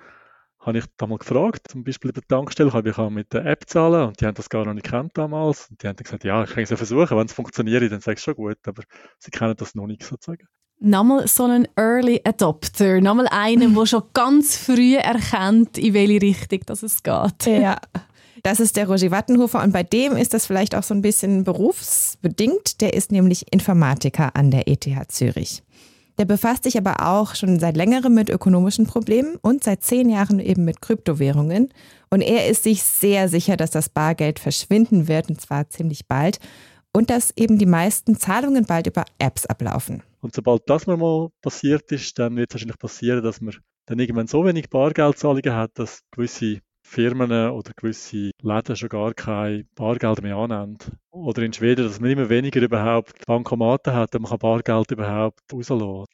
habe 0.59 0.79
ich 0.79 0.85
da 0.97 1.07
mal 1.07 1.19
gefragt, 1.19 1.69
zum 1.71 1.85
Beispiel 1.85 2.11
bei 2.11 2.21
der 2.21 2.27
Tankstelle, 2.27 2.73
habe 2.73 2.91
ich 2.91 2.97
mit 3.11 3.33
der 3.33 3.47
App 3.47 3.69
zahlen 3.69 4.09
und 4.09 4.21
die 4.21 4.27
haben 4.27 4.35
das 4.35 4.49
gar 4.49 4.65
noch 4.65 4.75
nicht 4.75 4.91
kennt 4.91 5.17
damals. 5.17 5.69
Und 5.71 5.81
die 5.81 5.87
haben 5.87 5.95
dann 5.95 6.03
gesagt, 6.03 6.25
ja, 6.25 6.43
ich 6.43 6.51
kann 6.51 6.65
es 6.65 6.71
ja 6.71 6.77
versuchen, 6.77 7.17
wenn 7.17 7.27
es 7.27 7.33
funktioniert, 7.33 7.93
dann 7.93 8.01
sagst 8.01 8.27
du 8.27 8.33
schon 8.33 8.35
gut, 8.35 8.59
aber 8.67 8.83
sie 9.21 9.31
kennen 9.31 9.55
das 9.57 9.77
noch 9.77 9.87
nicht 9.87 10.03
sozusagen. 10.03 10.49
Nochmal 10.81 11.29
so 11.29 11.45
ein 11.45 11.69
Early 11.77 12.21
Adopter, 12.25 13.01
nochmal 13.01 13.29
einer, 13.31 13.69
der 13.69 13.87
schon 13.87 14.03
ganz 14.13 14.57
früh 14.57 14.97
erkennt, 14.97 15.79
in 15.79 15.95
welche 15.95 16.21
Richtung 16.21 16.63
das 16.67 16.83
es 16.83 17.05
geht. 17.05 17.47
Ja. 17.47 17.77
Das 18.43 18.61
ist 18.61 18.77
der 18.77 18.89
Roger 18.89 19.11
Wattenhofer 19.11 19.63
und 19.63 19.73
bei 19.73 19.83
dem 19.83 20.17
ist 20.17 20.33
das 20.33 20.47
vielleicht 20.47 20.75
auch 20.75 20.85
so 20.85 20.95
ein 20.95 21.03
bisschen 21.03 21.45
berufsbedingt. 21.45 22.81
Der 22.81 22.95
ist 22.95 23.13
nämlich 23.13 23.53
Informatiker 23.53 24.35
an 24.35 24.51
der 24.51 24.69
ETH 24.69 24.87
Zürich. 25.09 25.63
Der 26.19 26.25
befasst 26.25 26.65
sich 26.65 26.77
aber 26.77 27.07
auch 27.07 27.37
schon 27.37 27.61
seit 27.61 27.77
längerem 27.77 28.13
mit 28.13 28.29
ökonomischen 28.29 28.87
Problemen 28.87 29.37
und 29.41 29.63
seit 29.63 29.85
zehn 29.85 30.11
Jahren 30.11 30.41
eben 30.41 30.65
mit 30.65 30.81
Kryptowährungen. 30.81 31.73
Und 32.11 32.23
er 32.23 32.49
ist 32.49 32.65
sich 32.65 32.83
sehr 32.83 33.29
sicher, 33.29 33.57
dass 33.57 33.71
das 33.71 33.89
Bargeld 33.89 34.41
verschwinden 34.41 35.07
wird, 35.07 35.31
und 35.31 35.41
zwar 35.41 35.69
ziemlich 35.71 36.09
bald. 36.09 36.41
Und 36.93 37.11
dass 37.11 37.33
eben 37.37 37.59
die 37.59 37.67
meisten 37.67 38.19
Zahlungen 38.19 38.65
bald 38.65 38.89
über 38.89 39.05
Apps 39.21 39.47
ablaufen. 39.47 40.03
Und 40.21 40.35
sobald 40.35 40.69
das 40.69 40.89
mal 40.89 41.29
passiert 41.41 41.93
ist, 41.93 42.19
dann 42.19 42.35
wird 42.35 42.51
es 42.51 42.55
wahrscheinlich 42.55 42.79
passieren, 42.79 43.23
dass 43.23 43.41
man 43.41 43.55
dann 43.87 44.01
irgendwann 44.01 44.27
so 44.27 44.45
wenig 44.45 44.69
Bargeldzahlungen 44.71 45.55
hat, 45.55 45.79
dass 45.79 46.03
gewisse 46.11 46.59
Firmen 46.89 47.31
oder 47.51 47.73
gewisse 47.77 48.31
Läden 48.43 48.77
schon 48.77 48.89
gar 48.89 49.13
kein 49.13 49.67
Bargeld 49.75 50.23
mehr 50.23 50.37
annehmen. 50.37 50.79
Oder 51.11 51.43
in 51.43 51.53
Schweden, 51.53 51.87
dass 51.87 52.01
man 52.01 52.11
immer 52.11 52.31
weniger 52.31 52.63
überhaupt 52.63 53.27
Bankomaten 53.27 53.93
hat, 53.93 54.15
man 54.15 54.25
kann 54.25 54.39
Bargeld 54.39 54.91
überhaupt 54.91 55.41
rauslassen. 55.53 56.07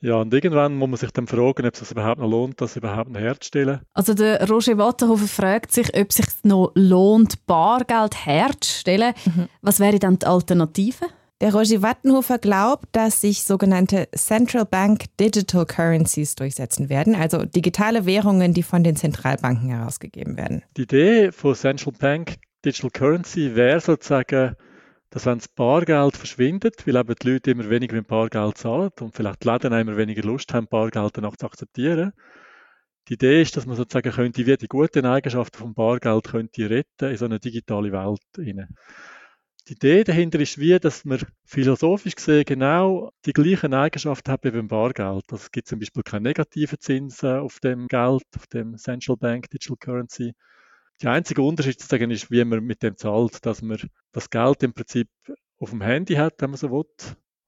Ja, 0.00 0.16
und 0.16 0.32
irgendwann 0.32 0.76
muss 0.76 0.88
man 0.88 0.96
sich 0.98 1.10
dann 1.10 1.26
fragen, 1.26 1.66
ob 1.66 1.74
es 1.74 1.80
sich 1.80 1.90
überhaupt 1.90 2.20
noch 2.20 2.28
lohnt, 2.28 2.60
das 2.60 2.76
überhaupt 2.76 3.10
noch 3.10 3.20
herzustellen. 3.20 3.80
Also 3.92 4.14
der 4.14 4.48
Roger 4.48 4.78
Wattenhofer 4.78 5.26
fragt 5.26 5.72
sich, 5.72 5.88
ob 5.94 6.10
es 6.10 6.16
sich 6.16 6.26
noch 6.44 6.72
lohnt, 6.74 7.46
Bargeld 7.46 8.26
herzustellen. 8.26 9.14
Mhm. 9.24 9.48
Was 9.62 9.80
wäre 9.80 9.98
dann 9.98 10.18
die 10.18 10.26
Alternative? 10.26 11.06
Der 11.42 11.52
Roger 11.52 11.82
Wattenhofer 11.82 12.38
glaubt, 12.38 12.86
dass 12.92 13.20
sich 13.20 13.42
sogenannte 13.42 14.08
Central 14.16 14.64
Bank 14.64 15.04
Digital 15.20 15.66
Currencies 15.66 16.34
durchsetzen 16.34 16.88
werden, 16.88 17.14
also 17.14 17.44
digitale 17.44 18.06
Währungen, 18.06 18.54
die 18.54 18.62
von 18.62 18.82
den 18.82 18.96
Zentralbanken 18.96 19.68
herausgegeben 19.68 20.38
werden. 20.38 20.62
Die 20.78 20.84
Idee 20.84 21.32
von 21.32 21.54
Central 21.54 21.92
Bank 21.98 22.36
Digital 22.64 22.90
Currency 22.90 23.54
wäre 23.54 23.80
sozusagen, 23.80 24.54
dass 25.10 25.26
wenn 25.26 25.36
das 25.36 25.48
Bargeld 25.48 26.16
verschwindet, 26.16 26.86
weil 26.86 26.96
eben 26.96 27.14
die 27.22 27.30
Leute 27.30 27.50
immer 27.50 27.68
weniger 27.68 27.96
mit 27.96 28.06
Bargeld 28.06 28.56
zahlen 28.56 28.90
und 28.98 29.14
vielleicht 29.14 29.44
die 29.44 29.48
Läden 29.48 29.74
immer 29.74 29.98
weniger 29.98 30.22
Lust 30.22 30.54
haben, 30.54 30.66
Bargeld 30.68 31.18
danach 31.18 31.36
zu 31.36 31.44
akzeptieren, 31.44 32.12
Die 33.08 33.14
Idee 33.14 33.42
ist, 33.42 33.56
dass 33.56 33.66
man 33.66 33.76
sozusagen 33.76 34.10
könnte, 34.10 34.46
wie 34.46 34.56
die 34.56 34.66
guten 34.66 35.06
Eigenschaften 35.06 35.58
vom 35.58 35.74
Bargeld 35.74 36.24
könnte 36.24 36.70
retten 36.70 37.10
in 37.10 37.16
so 37.16 37.26
eine 37.26 37.38
digitale 37.38 37.92
Welt 37.92 38.20
hinein. 38.36 38.74
Die 39.68 39.72
Idee 39.72 40.04
dahinter 40.04 40.38
ist 40.38 40.58
wie, 40.58 40.78
dass 40.78 41.04
man 41.04 41.18
philosophisch 41.44 42.14
gesehen 42.14 42.44
genau 42.44 43.10
die 43.24 43.32
gleichen 43.32 43.74
Eigenschaften 43.74 44.30
hat 44.30 44.44
wie 44.44 44.52
beim 44.52 44.68
Bargeld. 44.68 45.24
Also 45.32 45.42
es 45.42 45.50
gibt 45.50 45.66
zum 45.66 45.80
Beispiel 45.80 46.04
keine 46.04 46.28
negativen 46.28 46.78
Zinsen 46.78 47.40
auf 47.40 47.58
dem 47.58 47.88
Geld, 47.88 48.22
auf 48.36 48.46
dem 48.46 48.76
Central 48.76 49.16
Bank 49.16 49.50
Digital 49.50 49.76
Currency. 49.76 50.34
Der 51.02 51.10
einzige 51.10 51.42
Unterschied 51.42 51.80
sozusagen 51.80 52.12
ist, 52.12 52.30
wie 52.30 52.44
man 52.44 52.62
mit 52.62 52.84
dem 52.84 52.96
zahlt, 52.96 53.44
dass 53.44 53.60
man 53.60 53.80
das 54.12 54.30
Geld 54.30 54.62
im 54.62 54.72
Prinzip 54.72 55.08
auf 55.58 55.70
dem 55.70 55.82
Handy 55.82 56.14
hat, 56.14 56.34
wenn 56.38 56.50
man 56.50 56.58
so 56.58 56.70
will, 56.70 56.84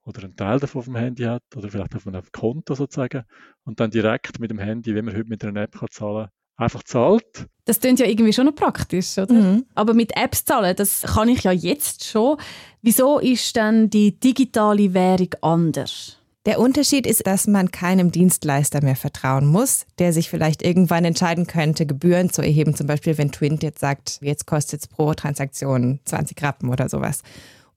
oder 0.02 0.24
einen 0.24 0.34
Teil 0.34 0.58
davon 0.58 0.80
auf 0.80 0.84
dem 0.86 0.96
Handy 0.96 1.22
hat, 1.22 1.44
oder 1.54 1.70
vielleicht 1.70 1.94
auf 1.94 2.04
einem 2.04 2.24
Konto 2.32 2.74
sozusagen, 2.74 3.26
und 3.62 3.78
dann 3.78 3.92
direkt 3.92 4.40
mit 4.40 4.50
dem 4.50 4.58
Handy, 4.58 4.96
wie 4.96 5.02
man 5.02 5.14
heute 5.14 5.28
mit 5.28 5.44
einer 5.44 5.62
App 5.62 5.78
kann 5.78 5.88
zahlen 5.92 6.30
einfach 6.58 6.82
zahlt. 6.82 7.46
Das 7.64 7.80
klingt 7.80 8.00
ja 8.00 8.06
irgendwie 8.06 8.32
schon 8.32 8.46
noch 8.46 8.54
praktisch, 8.54 9.16
oder? 9.16 9.32
Mhm. 9.32 9.64
Aber 9.74 9.94
mit 9.94 10.16
Apps 10.16 10.44
zahlen, 10.44 10.76
das 10.76 11.02
kann 11.02 11.28
ich 11.28 11.44
ja 11.44 11.52
jetzt 11.52 12.04
schon. 12.04 12.36
Wieso 12.82 13.18
ist 13.18 13.56
dann 13.56 13.88
die 13.90 14.18
digitale 14.18 14.92
Währung 14.92 15.34
anders? 15.40 16.16
Der 16.46 16.60
Unterschied 16.60 17.06
ist, 17.06 17.26
dass 17.26 17.46
man 17.46 17.70
keinem 17.70 18.10
Dienstleister 18.10 18.82
mehr 18.82 18.96
vertrauen 18.96 19.46
muss, 19.46 19.84
der 19.98 20.14
sich 20.14 20.30
vielleicht 20.30 20.62
irgendwann 20.62 21.04
entscheiden 21.04 21.46
könnte, 21.46 21.84
Gebühren 21.84 22.30
zu 22.30 22.40
erheben. 22.40 22.74
Zum 22.74 22.86
Beispiel, 22.86 23.18
wenn 23.18 23.32
Twint 23.32 23.62
jetzt 23.62 23.80
sagt, 23.80 24.18
jetzt 24.22 24.46
kostet 24.46 24.80
es 24.80 24.86
pro 24.86 25.12
Transaktion 25.12 26.00
20 26.06 26.42
Rappen 26.42 26.70
oder 26.70 26.88
sowas. 26.88 27.22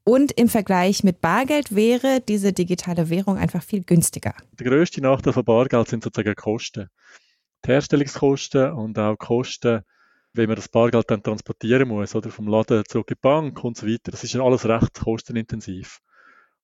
Und 0.04 0.32
im 0.32 0.48
Vergleich 0.48 1.04
mit 1.04 1.20
Bargeld 1.20 1.76
wäre 1.76 2.22
diese 2.22 2.54
digitale 2.54 3.10
Währung 3.10 3.38
einfach 3.38 3.62
viel 3.62 3.84
günstiger. 3.84 4.34
Der 4.58 4.68
größte 4.68 5.02
Nachteil 5.02 5.34
von 5.34 5.44
Bargeld 5.44 5.90
sind 5.90 6.04
sozusagen 6.04 6.36
Kosten 6.36 6.88
die 7.66 7.72
Herstellungskosten 7.72 8.74
und 8.74 8.98
auch 8.98 9.12
die 9.14 9.26
Kosten, 9.26 9.84
wenn 10.34 10.48
man 10.48 10.56
das 10.56 10.70
Bargeld 10.70 11.10
dann 11.12 11.24
transportieren 11.24 11.88
muss, 11.88 12.16
oder 12.16 12.30
vom 12.30 12.48
Laden 12.48 12.84
zurück 12.88 13.10
in 13.12 13.16
die 13.16 13.22
Bank 13.22 13.64
und 13.64 13.78
so 13.78 13.88
weiter. 13.88 14.12
Das 14.12 14.24
ist 14.24 14.34
ja 14.34 14.44
alles 14.44 14.66
recht 14.68 14.94
kostenintensiv. 14.94 16.00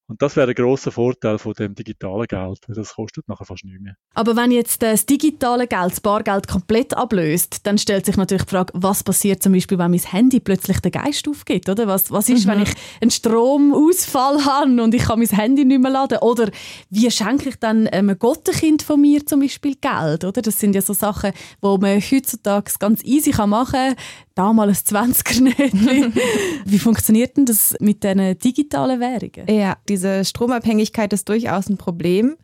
Und 0.07 0.21
das 0.21 0.37
wäre 0.37 0.49
ein 0.49 0.55
grosser 0.55 0.91
Vorteil 0.91 1.37
von 1.37 1.53
dem 1.53 1.75
digitalen 1.75 2.27
Geld, 2.27 2.59
weil 2.67 2.75
das 2.75 2.95
kostet 2.95 3.27
nachher 3.27 3.45
fast 3.45 3.65
nichts 3.65 3.81
mehr. 3.81 3.95
Aber 4.13 4.37
wenn 4.37 4.51
jetzt 4.51 4.81
das 4.81 5.05
digitale 5.05 5.67
Geld 5.67 5.91
das 5.91 6.01
Bargeld 6.01 6.47
komplett 6.47 6.95
ablöst, 6.95 7.65
dann 7.67 7.77
stellt 7.77 8.05
sich 8.05 8.15
natürlich 8.15 8.43
die 8.43 8.49
Frage, 8.49 8.71
was 8.73 9.03
passiert 9.03 9.43
zum 9.43 9.51
Beispiel, 9.51 9.77
wenn 9.77 9.91
mein 9.91 9.99
Handy 9.99 10.39
plötzlich 10.39 10.79
den 10.79 10.91
Geist 10.91 11.27
aufgibt, 11.27 11.67
oder? 11.67 11.87
Was, 11.87 12.09
was 12.09 12.29
ist, 12.29 12.45
mhm. 12.45 12.51
wenn 12.51 12.61
ich 12.61 12.73
einen 13.01 13.11
Stromausfall 13.11 14.45
habe 14.45 14.81
und 14.81 14.93
ich 14.95 15.03
kann 15.03 15.19
mein 15.19 15.27
Handy 15.27 15.65
nicht 15.65 15.81
mehr 15.81 15.91
laden? 15.91 16.19
Oder 16.19 16.49
wie 16.89 17.11
schenke 17.11 17.49
ich 17.49 17.57
dann 17.57 17.87
einem 17.87 18.17
Gottenkind 18.17 18.83
von 18.83 19.01
mir 19.01 19.25
zum 19.25 19.41
Beispiel 19.41 19.75
Geld, 19.75 20.23
oder? 20.23 20.41
Das 20.41 20.57
sind 20.57 20.73
ja 20.73 20.81
so 20.81 20.93
Sachen, 20.93 21.33
wo 21.61 21.77
man 21.77 21.99
heutzutage 21.99 22.71
ganz 22.79 23.03
easy 23.03 23.33
machen 23.45 23.71
kann 23.71 23.95
damals 24.37 24.85
20er 24.85 25.41
nicht. 25.73 26.15
Wie 26.65 26.79
funktioniert 26.79 27.35
denn 27.37 27.45
das 27.45 27.75
mit 27.79 28.03
diesen 28.03 28.37
digitalen 28.37 28.99
Währungen? 28.99 29.47
Ja, 29.49 29.77
diese 29.97 30.25
Stromabhängigkeit 30.25 31.11
ist 31.11 31.27
durchaus 31.27 31.69
ein 31.69 31.77
Problem. 31.77 32.37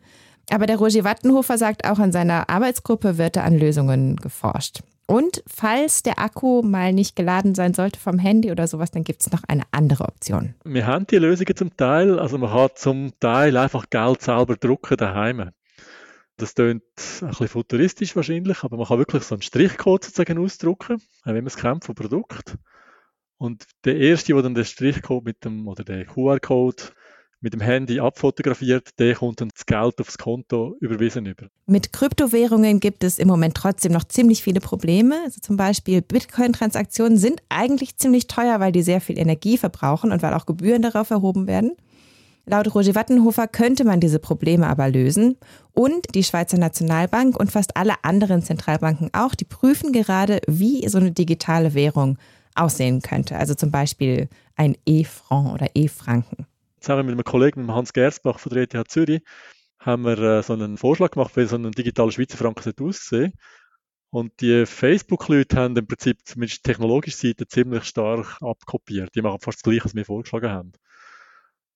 Aber 0.50 0.66
der 0.66 0.76
Roger 0.76 1.04
Wattenhofer 1.04 1.56
sagt 1.56 1.86
auch, 1.88 2.00
an 2.00 2.10
seiner 2.10 2.50
Arbeitsgruppe 2.50 3.16
wird 3.16 3.36
da 3.36 3.44
an 3.44 3.56
Lösungen 3.56 4.16
geforscht. 4.16 4.80
Und 5.06 5.44
falls 5.46 6.02
der 6.02 6.18
Akku 6.18 6.62
mal 6.62 6.92
nicht 6.92 7.14
geladen 7.14 7.54
sein 7.54 7.72
sollte 7.72 8.00
vom 8.00 8.18
Handy 8.18 8.50
oder 8.50 8.66
sowas, 8.66 8.90
dann 8.90 9.04
gibt 9.04 9.20
es 9.20 9.30
noch 9.30 9.44
eine 9.46 9.62
andere 9.70 10.04
Option. 10.04 10.54
Wir 10.64 10.86
haben 10.86 11.06
die 11.06 11.16
Lösungen 11.16 11.54
zum 11.56 11.76
Teil. 11.76 12.18
Also 12.18 12.38
man 12.38 12.50
kann 12.50 12.70
zum 12.74 13.12
Teil 13.20 13.56
einfach 13.56 13.88
Geld 13.88 14.20
selber 14.22 14.56
drucken 14.56 14.96
daheim. 14.96 15.50
Das 16.36 16.56
klingt 16.56 16.82
ein 17.22 17.28
bisschen 17.28 17.48
futuristisch 17.48 18.16
wahrscheinlich, 18.16 18.64
aber 18.64 18.76
man 18.76 18.86
kann 18.86 18.98
wirklich 18.98 19.22
so 19.22 19.36
einen 19.36 19.42
Strichcode 19.42 20.04
sozusagen 20.04 20.38
ausdrucken, 20.38 21.00
wenn 21.24 21.34
man 21.36 21.46
es 21.46 21.56
kennt 21.56 21.84
vom 21.84 21.94
Produkt. 21.94 22.56
Und 23.38 23.66
der 23.84 23.96
Erste, 23.96 24.32
der 24.32 24.42
dann 24.42 24.54
den 24.54 24.64
Strichcode 24.64 25.24
mit 25.24 25.44
dem, 25.44 25.68
oder 25.68 25.84
den 25.84 26.06
QR-Code 26.06 26.82
mit 27.44 27.52
dem 27.52 27.60
Handy 27.60 28.00
abfotografiert, 28.00 28.98
der 28.98 29.14
kommt 29.14 29.42
dann 29.42 29.50
das 29.54 29.66
Geld 29.66 30.00
aufs 30.00 30.16
Konto 30.16 30.76
überwiesen 30.80 31.26
über. 31.26 31.46
Mit 31.66 31.92
Kryptowährungen 31.92 32.80
gibt 32.80 33.04
es 33.04 33.18
im 33.18 33.28
Moment 33.28 33.54
trotzdem 33.54 33.92
noch 33.92 34.04
ziemlich 34.04 34.42
viele 34.42 34.60
Probleme. 34.60 35.20
Also 35.24 35.40
zum 35.40 35.58
Beispiel 35.58 36.00
Bitcoin-Transaktionen 36.00 37.18
sind 37.18 37.42
eigentlich 37.50 37.98
ziemlich 37.98 38.26
teuer, 38.28 38.60
weil 38.60 38.72
die 38.72 38.82
sehr 38.82 39.02
viel 39.02 39.18
Energie 39.18 39.58
verbrauchen 39.58 40.10
und 40.10 40.22
weil 40.22 40.32
auch 40.32 40.46
Gebühren 40.46 40.80
darauf 40.80 41.10
erhoben 41.10 41.46
werden. 41.46 41.72
Laut 42.46 42.74
Roger 42.74 42.94
Wattenhofer 42.94 43.46
könnte 43.46 43.84
man 43.84 44.00
diese 44.00 44.18
Probleme 44.18 44.66
aber 44.66 44.88
lösen. 44.88 45.36
Und 45.72 46.14
die 46.14 46.24
Schweizer 46.24 46.58
Nationalbank 46.58 47.38
und 47.38 47.52
fast 47.52 47.76
alle 47.76 47.94
anderen 48.02 48.42
Zentralbanken 48.42 49.10
auch, 49.12 49.34
die 49.34 49.44
prüfen 49.44 49.92
gerade, 49.92 50.40
wie 50.46 50.88
so 50.88 50.96
eine 50.96 51.12
digitale 51.12 51.74
Währung 51.74 52.16
aussehen 52.54 53.02
könnte. 53.02 53.36
Also 53.36 53.54
zum 53.54 53.70
Beispiel 53.70 54.28
ein 54.56 54.76
E-Franc 54.86 55.52
oder 55.52 55.68
E-Franken. 55.74 56.46
Zusammen 56.84 57.06
mit 57.06 57.14
einem 57.14 57.24
Kollegen, 57.24 57.72
Hans 57.72 57.94
Gersbach 57.94 58.38
von 58.38 58.52
der 58.52 58.62
ETH 58.62 58.90
Zürich, 58.90 59.22
haben 59.78 60.04
wir 60.04 60.18
äh, 60.18 60.42
so 60.42 60.52
einen 60.52 60.76
Vorschlag 60.76 61.12
gemacht, 61.12 61.36
wie 61.36 61.46
so 61.46 61.56
ein 61.56 61.70
digitaler 61.72 62.12
Schweizer 62.12 62.36
Franken 62.36 62.74
aussehen 62.80 63.32
Und 64.10 64.40
die 64.40 64.66
Facebook-Leute 64.66 65.56
haben 65.56 65.76
im 65.76 65.86
Prinzip 65.86 66.18
zumindest 66.24 66.64
technologische 66.64 67.16
Seite 67.16 67.46
ziemlich 67.48 67.84
stark 67.84 68.36
abkopiert. 68.42 69.14
Die 69.14 69.22
machen 69.22 69.40
fast 69.40 69.58
das 69.58 69.62
Gleiche, 69.62 69.86
was 69.86 69.94
wir 69.94 70.04
vorgeschlagen 70.04 70.50
haben. 70.50 70.72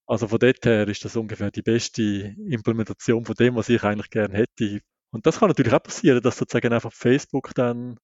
Also 0.06 0.28
von 0.28 0.38
dort 0.38 0.64
her 0.66 0.88
ist 0.88 1.04
das 1.04 1.16
ungefähr 1.16 1.50
die 1.50 1.62
beste 1.62 2.02
Implementation 2.02 3.24
von 3.24 3.34
dem, 3.34 3.56
was 3.56 3.68
ich 3.70 3.82
eigentlich 3.84 4.10
gerne 4.10 4.34
hätte. 4.36 4.80
Und 5.10 5.26
das 5.26 5.38
kann 5.38 5.48
natürlich 5.48 5.72
auch 5.72 5.82
passieren, 5.82 6.22
dass 6.22 6.38
sozusagen 6.38 6.72
einfach 6.72 6.92
Facebook 6.92 7.54
dann 7.54 7.98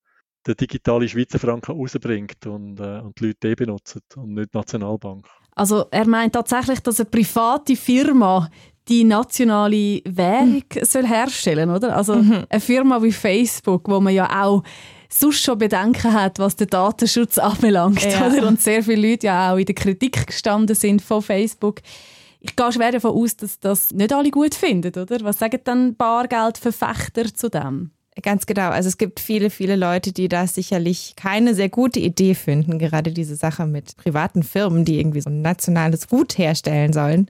den 0.47 0.57
digitalen 0.57 1.09
Schweizer 1.09 1.39
Franken 1.39 1.73
rausbringt 1.73 2.47
und, 2.47 2.81
äh, 2.81 3.01
und 3.01 3.19
die 3.21 3.27
Leute 3.27 3.39
den 3.43 3.57
benutzen 3.57 4.03
und 4.17 4.35
nicht 4.35 4.55
die 4.55 4.59
Nationalbank. 4.59 5.27
Also 5.55 5.87
er 5.91 6.07
meint 6.07 6.33
tatsächlich, 6.33 6.81
dass 6.81 7.01
eine 7.01 7.09
private 7.09 7.77
Firma 7.77 8.49
die 8.89 9.05
nationale 9.05 10.03
Währung 10.05 10.63
mhm. 10.75 10.85
soll 10.85 11.07
herstellen, 11.07 11.71
oder? 11.71 11.97
Also 11.97 12.17
mhm. 12.17 12.45
eine 12.49 12.61
Firma 12.61 13.03
wie 13.03 13.13
Facebook, 13.13 13.89
wo 13.89 14.01
man 14.01 14.13
ja 14.13 14.45
auch 14.45 14.63
sonst 15.09 15.43
schon 15.43 15.59
Bedenken 15.59 16.13
hat, 16.13 16.39
was 16.39 16.57
den 16.57 16.69
Datenschutz 16.69 17.39
anbelangt. 17.39 18.05
Ja. 18.05 18.27
Oder? 18.27 18.47
Und 18.47 18.61
sehr 18.61 18.83
viele 18.83 19.11
Leute 19.11 19.27
ja 19.29 19.53
auch 19.53 19.57
in 19.57 19.67
der 19.67 19.75
Kritik 19.75 20.27
gestanden 20.27 20.77
sind 20.77 21.01
von 21.01 21.23
Facebook. 21.23 21.81
Ich 22.41 22.57
gehe 22.57 22.73
schwer 22.73 22.93
davon 22.93 23.13
aus, 23.13 23.37
dass 23.37 23.59
das 23.59 23.91
nicht 23.93 24.13
alle 24.13 24.31
gut 24.31 24.55
finden, 24.55 24.93
oder? 25.01 25.17
Was 25.23 25.39
sagen 25.39 25.61
dann 25.65 25.97
Bargeldverfechter 25.97 27.33
zu 27.33 27.49
dem? 27.49 27.91
Ganz 28.23 28.47
genau. 28.47 28.71
Also 28.71 28.89
es 28.89 28.97
gibt 28.97 29.19
viele, 29.19 29.51
viele 29.51 29.75
Leute, 29.75 30.13
die 30.13 30.29
das 30.29 30.55
sicherlich 30.55 31.15
keine 31.17 31.55
sehr 31.55 31.69
gute 31.69 31.99
Idee 31.99 32.35
finden. 32.35 32.79
Gerade 32.79 33.11
diese 33.13 33.35
Sache 33.35 33.67
mit 33.67 33.97
privaten 33.97 34.45
Firmen, 34.45 34.85
die 34.85 35.01
irgendwie 35.01 35.21
so 35.21 35.31
ein 35.31 35.43
nationales 35.43 36.07
Gut 36.09 36.39
herstellen 36.39 36.93
sollen. 36.93 37.29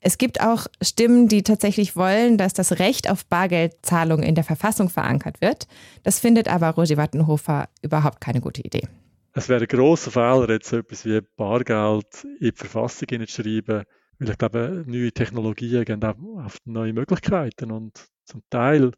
Es 0.00 0.16
gibt 0.16 0.40
auch 0.40 0.66
Stimmen, 0.80 1.28
die 1.28 1.42
tatsächlich 1.42 1.94
wollen, 1.94 2.38
dass 2.38 2.54
das 2.54 2.78
Recht 2.78 3.10
auf 3.10 3.26
Bargeldzahlung 3.26 4.22
in 4.22 4.34
der 4.34 4.44
Verfassung 4.44 4.88
verankert 4.88 5.40
wird. 5.40 5.66
Das 6.04 6.20
findet 6.20 6.48
aber 6.48 6.70
Roger 6.70 6.96
Wattenhofer 6.96 7.68
überhaupt 7.82 8.20
keine 8.20 8.40
gute 8.40 8.62
Idee. 8.62 8.88
Es 9.32 9.48
wäre 9.48 9.60
ein 9.60 9.68
grosser 9.68 10.10
Fehler, 10.10 10.48
jetzt 10.48 10.68
so 10.68 10.78
etwas 10.78 11.04
wie 11.04 11.20
Bargeld 11.36 12.24
in 12.24 12.50
die 12.50 12.52
Verfassung 12.52 13.08
zu 13.08 13.26
schreiben, 13.26 13.84
weil 14.18 14.30
ich 14.30 14.38
glaube, 14.38 14.84
neue 14.86 15.12
Technologien 15.12 16.02
auch 16.02 16.44
auf 16.44 16.56
neue 16.64 16.92
Möglichkeiten 16.92 17.70
und 17.70 18.08
zum 18.24 18.42
Teil 18.48 18.92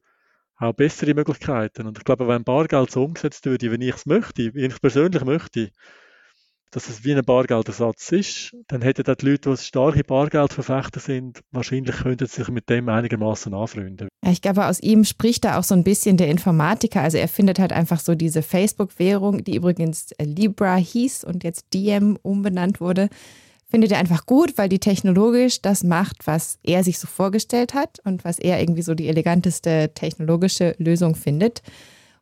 auch 0.63 0.73
bessere 0.73 1.15
Möglichkeiten. 1.15 1.87
Und 1.87 1.99
ich 1.99 2.05
glaube, 2.05 2.29
wenn 2.29 2.45
Bargeld 2.45 2.91
so 2.91 3.05
umgesetzt 3.05 3.45
würde, 3.47 3.71
wie 3.71 3.89
ich 3.89 3.95
es 3.95 4.07
möchte, 4.07 4.55
wie 4.55 4.67
ich 4.67 4.81
persönlich 4.81 5.25
möchte, 5.25 5.71
dass 6.73 6.89
es 6.89 7.05
wie 7.05 7.15
ein 7.15 7.23
Bargeldersatz 7.23 8.13
ist, 8.13 8.57
dann 8.69 8.81
hätten 8.81 9.05
die 9.05 9.27
Leute, 9.27 9.51
die 9.51 9.57
starke 9.59 10.03
Bargeldverfechter 10.03 11.01
sind, 11.01 11.41
wahrscheinlich 11.51 11.97
könnten 11.97 12.27
sich 12.27 12.49
mit 12.49 12.69
dem 12.71 12.89
einigermaßen 12.89 13.53
anfreunden. 13.53 14.09
Ich 14.27 14.41
glaube, 14.41 14.67
aus 14.67 14.81
ihm 14.81 15.05
spricht 15.05 15.45
da 15.45 15.59
auch 15.59 15.65
so 15.65 15.75
ein 15.75 15.85
bisschen 15.85 16.17
der 16.17 16.29
Informatiker. 16.29 17.03
Also 17.03 17.19
er 17.19 17.29
findet 17.29 17.59
halt 17.59 17.73
einfach 17.73 18.01
so 18.01 18.15
diese 18.15 18.41
Facebook-Währung, 18.41 19.45
die 19.45 19.57
übrigens 19.57 20.09
Libra 20.19 20.77
hieß 20.77 21.25
und 21.25 21.45
jetzt 21.45 21.67
Diem 21.75 22.19
umbenannt 22.23 22.81
wurde, 22.81 23.11
findet 23.73 23.91
er 23.91 23.99
einfach 23.99 24.27
gut, 24.27 24.57
weil 24.57 24.69
die 24.69 24.79
technologisch 24.79 25.63
das 25.63 25.83
macht, 25.83 26.27
was 26.27 26.59
er 26.63 26.85
sich 26.85 26.99
so 26.99 27.09
vorgestellt 27.09 27.75
hat 27.75 27.99
und 28.05 28.25
was 28.25 28.39
er 28.39 28.61
irgendwie 28.61 28.83
so 28.83 28.95
die 28.95 29.09
eleganteste 29.09 29.91
technologische 29.95 30.77
Lösung 30.79 31.17
findet 31.17 31.63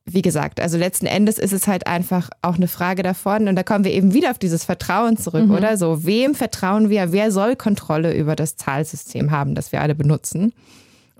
wie 0.07 0.23
gesagt, 0.23 0.61
also 0.61 0.77
letzten 0.77 1.07
Endes 1.07 1.39
ist 1.39 1.53
es 1.53 1.67
halt 1.69 1.87
einfach 1.87 2.31
auch 2.43 2.57
eine 2.57 2.69
Frage 2.69 3.03
davon. 3.03 3.49
Und 3.49 3.57
da 3.57 3.63
kommen 3.63 3.85
wir 3.85 3.93
eben 3.93 4.15
wieder 4.15 4.31
auf 4.31 4.39
dieses 4.39 4.65
Vertrauen 4.65 5.17
zurück, 5.17 5.47
mhm. 5.47 5.55
oder? 5.55 5.77
So, 5.77 6.05
wem 6.05 6.35
vertrauen 6.35 6.91
wir? 6.91 7.13
Wer 7.13 7.31
soll 7.31 7.57
Kontrolle 7.57 8.15
über 8.15 8.35
das 8.35 8.57
Zahlsystem 8.57 9.31
haben, 9.31 9.55
das 9.55 9.73
wir 9.73 9.81
alle 9.81 9.95
benutzen? 9.95 10.53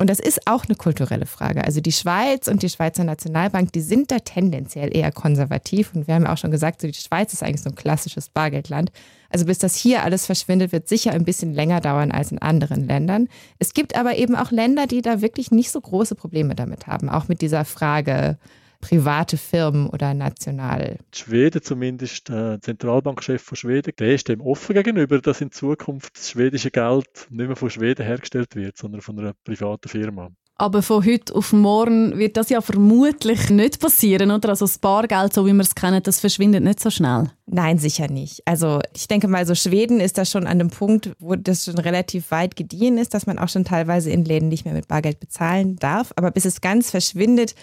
Und 0.01 0.09
das 0.09 0.19
ist 0.19 0.47
auch 0.47 0.65
eine 0.65 0.77
kulturelle 0.77 1.27
Frage. 1.27 1.63
Also 1.63 1.83
die 1.83 1.93
Schweiz 1.93 2.49
und 2.49 2.63
die 2.63 2.71
Schweizer 2.71 3.05
Nationalbank, 3.05 3.71
die 3.75 3.83
sind 3.83 4.11
da 4.11 4.19
tendenziell 4.19 4.97
eher 4.97 5.13
konservativ. 5.13 5.95
Und 5.95 6.07
wir 6.07 6.15
haben 6.15 6.23
ja 6.23 6.33
auch 6.33 6.39
schon 6.39 6.51
gesagt, 6.51 6.81
so 6.81 6.87
die 6.89 6.95
Schweiz 6.95 7.35
ist 7.35 7.43
eigentlich 7.43 7.61
so 7.61 7.69
ein 7.69 7.75
klassisches 7.75 8.31
Bargeldland. 8.31 8.93
Also 9.29 9.45
bis 9.45 9.59
das 9.59 9.77
hier 9.77 10.03
alles 10.03 10.25
verschwindet, 10.25 10.73
wird 10.73 10.89
sicher 10.89 11.11
ein 11.13 11.27
bisschen 11.27 11.53
länger 11.53 11.83
dauern 11.83 12.13
als 12.13 12.33
in 12.33 12.39
anderen 12.39 12.87
Ländern. 12.87 13.29
Es 13.59 13.75
gibt 13.75 13.95
aber 13.95 14.17
eben 14.17 14.37
auch 14.37 14.51
Länder, 14.51 14.87
die 14.87 15.03
da 15.03 15.21
wirklich 15.21 15.51
nicht 15.51 15.71
so 15.71 15.79
große 15.83 16.15
Probleme 16.15 16.55
damit 16.55 16.87
haben. 16.87 17.11
Auch 17.11 17.29
mit 17.29 17.43
dieser 17.43 17.67
Frage, 17.67 18.39
private 18.81 19.37
Firmen 19.37 19.89
oder 19.89 20.15
national. 20.15 20.99
Schweden 21.15 21.63
zumindest, 21.63 22.29
der 22.29 22.61
Zentralbankchef 22.61 23.43
von 23.43 23.57
Schweden, 23.57 23.93
der 23.99 24.15
ist 24.15 24.29
dem 24.29 24.41
offen 24.41 24.75
gegenüber, 24.75 25.21
dass 25.21 25.41
in 25.41 25.51
Zukunft 25.53 26.17
das 26.17 26.31
schwedische 26.31 26.71
Geld 26.71 27.27
nicht 27.31 27.47
mehr 27.47 27.57
von 27.57 27.71
Schweden 27.71 28.05
hergestellt 28.05 28.57
wird, 28.57 28.77
sondern 28.77 29.01
von 29.01 29.19
einer 29.19 29.35
privaten 29.45 29.89
Firma. 29.89 30.31
Aber 30.61 30.83
von 30.83 31.03
heute 31.07 31.35
auf 31.35 31.55
morgen 31.55 32.19
wird 32.19 32.37
das 32.37 32.51
ja 32.51 32.61
vermutlich 32.61 33.49
nicht 33.49 33.81
passieren, 33.81 34.31
oder? 34.31 34.51
Also 34.51 34.67
das 34.67 34.77
Bargeld, 34.77 35.33
so 35.33 35.47
wie 35.47 35.55
wir 35.55 35.63
es 35.63 35.75
kennen, 35.75 36.03
das 36.03 36.21
verschwindet 36.21 36.63
nicht 36.63 36.81
so 36.81 36.91
schnell. 36.91 37.31
Nein, 37.47 37.79
sicher 37.79 38.09
nicht. 38.11 38.43
Also 38.45 38.81
ich 38.95 39.09
denke 39.09 39.27
mal, 39.27 39.47
so 39.47 39.55
Schweden 39.55 40.01
ist 40.01 40.19
da 40.19 40.27
schon 40.27 40.47
an 40.47 40.59
dem 40.59 40.69
Punkt, 40.69 41.13
wo 41.19 41.35
das 41.35 41.65
schon 41.65 41.79
relativ 41.79 42.31
weit 42.31 42.57
gediehen 42.57 42.99
ist, 42.99 43.15
dass 43.15 43.27
man 43.27 43.39
auch 43.39 43.49
schon 43.49 43.65
teilweise 43.65 44.11
in 44.11 44.27
Läden 44.27 44.49
nicht 44.49 44.67
mehr 44.67 44.75
mit 44.75 44.87
Bargeld 44.87 45.19
bezahlen 45.19 45.77
darf. 45.77 46.13
Aber 46.17 46.31
bis 46.31 46.45
es 46.45 46.61
ganz 46.61 46.91
verschwindet, 46.91 47.55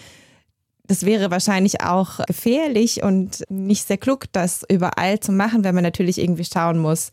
das 0.88 1.06
wäre 1.06 1.32
wahrscheinlich 1.32 1.82
auch 1.82 2.26
gefährlich 2.26 3.04
und 3.04 3.44
nicht 3.50 3.88
sehr 3.88 3.98
klug, 3.98 4.26
das 4.32 4.64
überall 4.70 5.20
zu 5.20 5.32
machen, 5.32 5.64
wenn 5.64 5.76
man 5.76 5.84
natürlich 5.84 6.18
irgendwie 6.18 6.46
schauen 6.46 6.80
muss, 6.80 7.12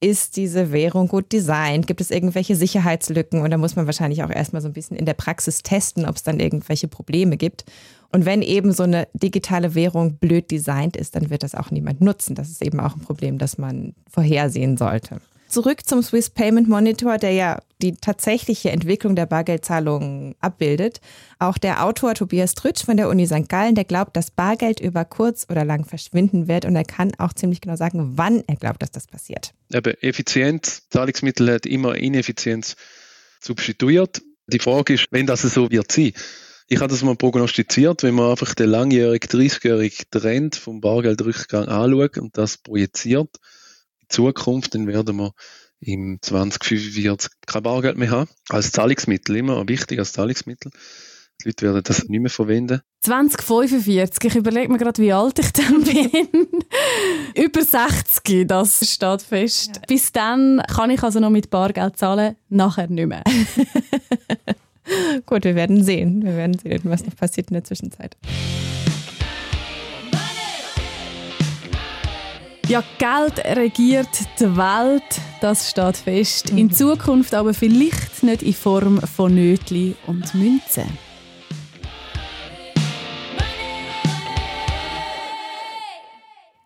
ist 0.00 0.36
diese 0.36 0.70
Währung 0.70 1.08
gut 1.08 1.32
designt? 1.32 1.86
Gibt 1.86 2.02
es 2.02 2.10
irgendwelche 2.10 2.56
Sicherheitslücken? 2.56 3.40
Und 3.40 3.50
da 3.50 3.56
muss 3.56 3.74
man 3.74 3.86
wahrscheinlich 3.86 4.22
auch 4.22 4.30
erstmal 4.30 4.60
so 4.60 4.68
ein 4.68 4.74
bisschen 4.74 4.98
in 4.98 5.06
der 5.06 5.14
Praxis 5.14 5.62
testen, 5.62 6.04
ob 6.04 6.16
es 6.16 6.22
dann 6.22 6.40
irgendwelche 6.40 6.88
Probleme 6.88 7.38
gibt. 7.38 7.64
Und 8.12 8.26
wenn 8.26 8.42
eben 8.42 8.72
so 8.72 8.82
eine 8.82 9.08
digitale 9.14 9.74
Währung 9.74 10.16
blöd 10.18 10.50
designt 10.50 10.96
ist, 10.96 11.16
dann 11.16 11.30
wird 11.30 11.42
das 11.42 11.54
auch 11.54 11.70
niemand 11.70 12.02
nutzen. 12.02 12.34
Das 12.34 12.50
ist 12.50 12.62
eben 12.62 12.80
auch 12.80 12.94
ein 12.94 13.00
Problem, 13.00 13.38
das 13.38 13.56
man 13.56 13.94
vorhersehen 14.10 14.76
sollte. 14.76 15.20
Zurück 15.54 15.86
zum 15.86 16.02
Swiss 16.02 16.30
Payment 16.30 16.68
Monitor, 16.68 17.16
der 17.16 17.30
ja 17.30 17.62
die 17.80 17.94
tatsächliche 17.94 18.72
Entwicklung 18.72 19.14
der 19.14 19.26
Bargeldzahlungen 19.26 20.34
abbildet. 20.40 21.00
Auch 21.38 21.58
der 21.58 21.84
Autor 21.84 22.14
Tobias 22.14 22.56
Trütsch 22.56 22.84
von 22.84 22.96
der 22.96 23.08
Uni 23.08 23.24
St. 23.24 23.48
Gallen, 23.48 23.76
der 23.76 23.84
glaubt, 23.84 24.16
dass 24.16 24.32
Bargeld 24.32 24.80
über 24.80 25.04
kurz 25.04 25.46
oder 25.48 25.64
lang 25.64 25.84
verschwinden 25.84 26.48
wird 26.48 26.64
und 26.64 26.74
er 26.74 26.82
kann 26.82 27.12
auch 27.18 27.32
ziemlich 27.34 27.60
genau 27.60 27.76
sagen, 27.76 28.14
wann 28.16 28.42
er 28.48 28.56
glaubt, 28.56 28.82
dass 28.82 28.90
das 28.90 29.06
passiert. 29.06 29.54
Aber 29.72 30.02
Effizienz, 30.02 30.88
Zahlungsmittel 30.90 31.48
hat 31.52 31.66
immer 31.66 31.94
Ineffizienz 31.94 32.74
substituiert. 33.40 34.22
Die 34.48 34.58
Frage 34.58 34.94
ist, 34.94 35.06
wenn 35.12 35.28
das 35.28 35.42
so 35.42 35.70
wird 35.70 35.92
sein. 35.92 36.14
Ich 36.66 36.80
habe 36.80 36.88
das 36.88 37.04
mal 37.04 37.14
prognostiziert, 37.14 38.02
wenn 38.02 38.16
man 38.16 38.32
einfach 38.32 38.54
den 38.54 38.70
langjährigen, 38.70 39.30
30-jährigen 39.30 40.06
Trend 40.10 40.56
vom 40.56 40.80
Bargeldrückgang 40.80 41.68
anschaut 41.68 42.18
und 42.18 42.36
das 42.36 42.56
projiziert 42.56 43.30
Zukunft, 44.14 44.74
dann 44.74 44.86
werden 44.86 45.16
wir 45.16 45.32
im 45.80 46.18
2045 46.20 47.30
kein 47.46 47.62
Bargeld 47.62 47.98
mehr 47.98 48.10
haben. 48.10 48.30
Als 48.48 48.72
Zahlungsmittel, 48.72 49.36
immer 49.36 49.68
wichtig 49.68 49.98
als 49.98 50.12
Zahlungsmittel. 50.12 50.70
Die 51.42 51.48
Leute 51.48 51.66
werden 51.66 51.82
das 51.84 52.08
nicht 52.08 52.20
mehr 52.20 52.30
verwenden. 52.30 52.80
2045, 53.02 54.24
ich 54.24 54.36
überlege 54.36 54.70
mir 54.72 54.78
gerade, 54.78 55.02
wie 55.02 55.12
alt 55.12 55.38
ich 55.38 55.52
dann 55.52 55.82
bin. 55.84 56.46
Über 57.34 57.62
60, 57.62 58.46
das 58.46 58.88
steht 58.88 59.22
fest. 59.22 59.76
Ja. 59.76 59.82
Bis 59.88 60.12
dann 60.12 60.62
kann 60.68 60.90
ich 60.90 61.02
also 61.02 61.20
noch 61.20 61.30
mit 61.30 61.50
Bargeld 61.50 61.96
zahlen, 61.96 62.36
nachher 62.48 62.88
nicht 62.88 63.08
mehr. 63.08 63.24
Gut, 65.26 65.44
wir 65.44 65.54
werden 65.54 65.82
sehen. 65.82 66.24
Wir 66.24 66.36
werden 66.36 66.58
sehen, 66.58 66.82
was 66.84 67.04
noch 67.04 67.16
passiert 67.16 67.48
in 67.48 67.54
der 67.54 67.64
Zwischenzeit. 67.64 68.16
Ja, 72.66 72.82
Geld 72.98 73.44
regiert 73.44 74.08
die 74.40 74.56
Welt, 74.56 75.20
das 75.42 75.70
steht 75.70 75.98
fest. 75.98 76.48
In 76.48 76.66
mhm. 76.66 76.72
Zukunft 76.72 77.34
aber 77.34 77.52
vielleicht 77.52 78.22
nicht 78.22 78.42
in 78.42 78.54
Form 78.54 79.00
von 79.00 79.34
Nötli 79.34 79.94
und 80.06 80.34
Münzen. 80.34 80.84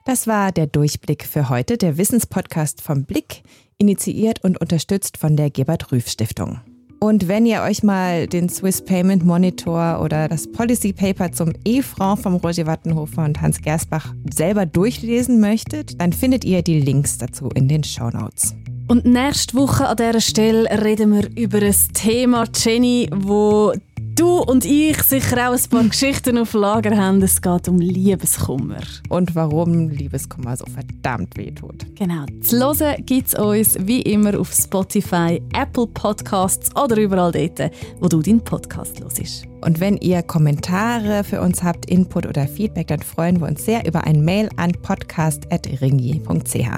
Das 0.04 0.28
war 0.28 0.52
der 0.52 0.68
Durchblick 0.68 1.24
für 1.24 1.48
heute, 1.48 1.76
der 1.76 1.98
Wissenspodcast 1.98 2.80
vom 2.80 3.04
Blick, 3.04 3.42
initiiert 3.76 4.44
und 4.44 4.60
unterstützt 4.60 5.16
von 5.16 5.36
der 5.36 5.50
Gebert 5.50 5.90
Rüff 5.90 6.08
Stiftung. 6.08 6.60
Und 7.00 7.28
wenn 7.28 7.46
ihr 7.46 7.62
euch 7.62 7.84
mal 7.84 8.26
den 8.26 8.48
Swiss 8.48 8.82
Payment 8.82 9.24
Monitor 9.24 10.00
oder 10.02 10.28
das 10.28 10.50
Policy 10.50 10.92
Paper 10.92 11.30
zum 11.30 11.52
E-Franc 11.64 12.22
vom 12.22 12.36
Roger 12.36 12.66
Wattenhofer 12.66 13.24
und 13.24 13.40
Hans 13.40 13.62
Gersbach 13.62 14.14
selber 14.34 14.66
durchlesen 14.66 15.38
möchtet, 15.38 16.00
dann 16.00 16.12
findet 16.12 16.44
ihr 16.44 16.62
die 16.62 16.80
Links 16.80 17.16
dazu 17.18 17.50
in 17.54 17.68
den 17.68 17.84
Show 17.84 18.10
Notes. 18.10 18.56
Und 18.88 19.04
nächste 19.04 19.54
Woche 19.56 19.86
an 19.86 19.96
dieser 19.96 20.20
Stelle 20.20 20.66
reden 20.82 21.12
wir 21.12 21.28
über 21.36 21.58
ein 21.58 21.74
Thema, 21.92 22.46
Jenny, 22.52 23.08
wo 23.14 23.74
du 24.18 24.38
und 24.38 24.64
ich 24.64 25.00
sicher 25.02 25.48
auch 25.48 25.54
ein 25.54 25.62
paar 25.70 25.84
Geschichten 25.84 26.38
auf 26.38 26.52
Lager 26.52 26.96
haben. 26.96 27.22
Es 27.22 27.40
geht 27.40 27.68
um 27.68 27.78
Liebeskummer. 27.78 28.80
Und 29.08 29.34
warum 29.34 29.88
Liebeskummer 29.88 30.56
so 30.56 30.64
verdammt 30.66 31.36
wehtut. 31.36 31.86
Genau. 31.94 32.24
Zu 32.40 32.58
hören 32.58 33.04
gibt 33.06 33.28
es 33.28 33.34
uns 33.34 33.76
wie 33.80 34.02
immer 34.02 34.38
auf 34.38 34.52
Spotify, 34.52 35.40
Apple 35.54 35.86
Podcasts 35.86 36.74
oder 36.76 36.96
überall 36.96 37.32
dort, 37.32 37.70
wo 38.00 38.08
du 38.08 38.20
deinen 38.20 38.42
Podcast 38.42 39.00
hörst. 39.00 39.44
Und 39.60 39.80
wenn 39.80 39.96
ihr 39.98 40.22
Kommentare 40.22 41.22
für 41.24 41.40
uns 41.40 41.62
habt, 41.62 41.86
Input 41.90 42.26
oder 42.26 42.46
Feedback, 42.46 42.88
dann 42.88 43.00
freuen 43.00 43.40
wir 43.40 43.48
uns 43.48 43.64
sehr 43.64 43.86
über 43.86 44.04
ein 44.04 44.24
Mail 44.24 44.48
an 44.56 44.72
podcast.ringier.ch. 44.72 46.68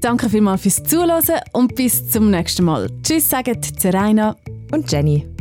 Danke 0.00 0.30
vielmals 0.30 0.62
fürs 0.62 0.82
Zuhören 0.84 1.40
und 1.52 1.74
bis 1.74 2.08
zum 2.10 2.30
nächsten 2.30 2.64
Mal. 2.64 2.88
Tschüss, 3.02 3.28
sagen 3.28 3.60
Zeraina 3.62 4.36
und 4.72 4.90
Jenny. 4.90 5.37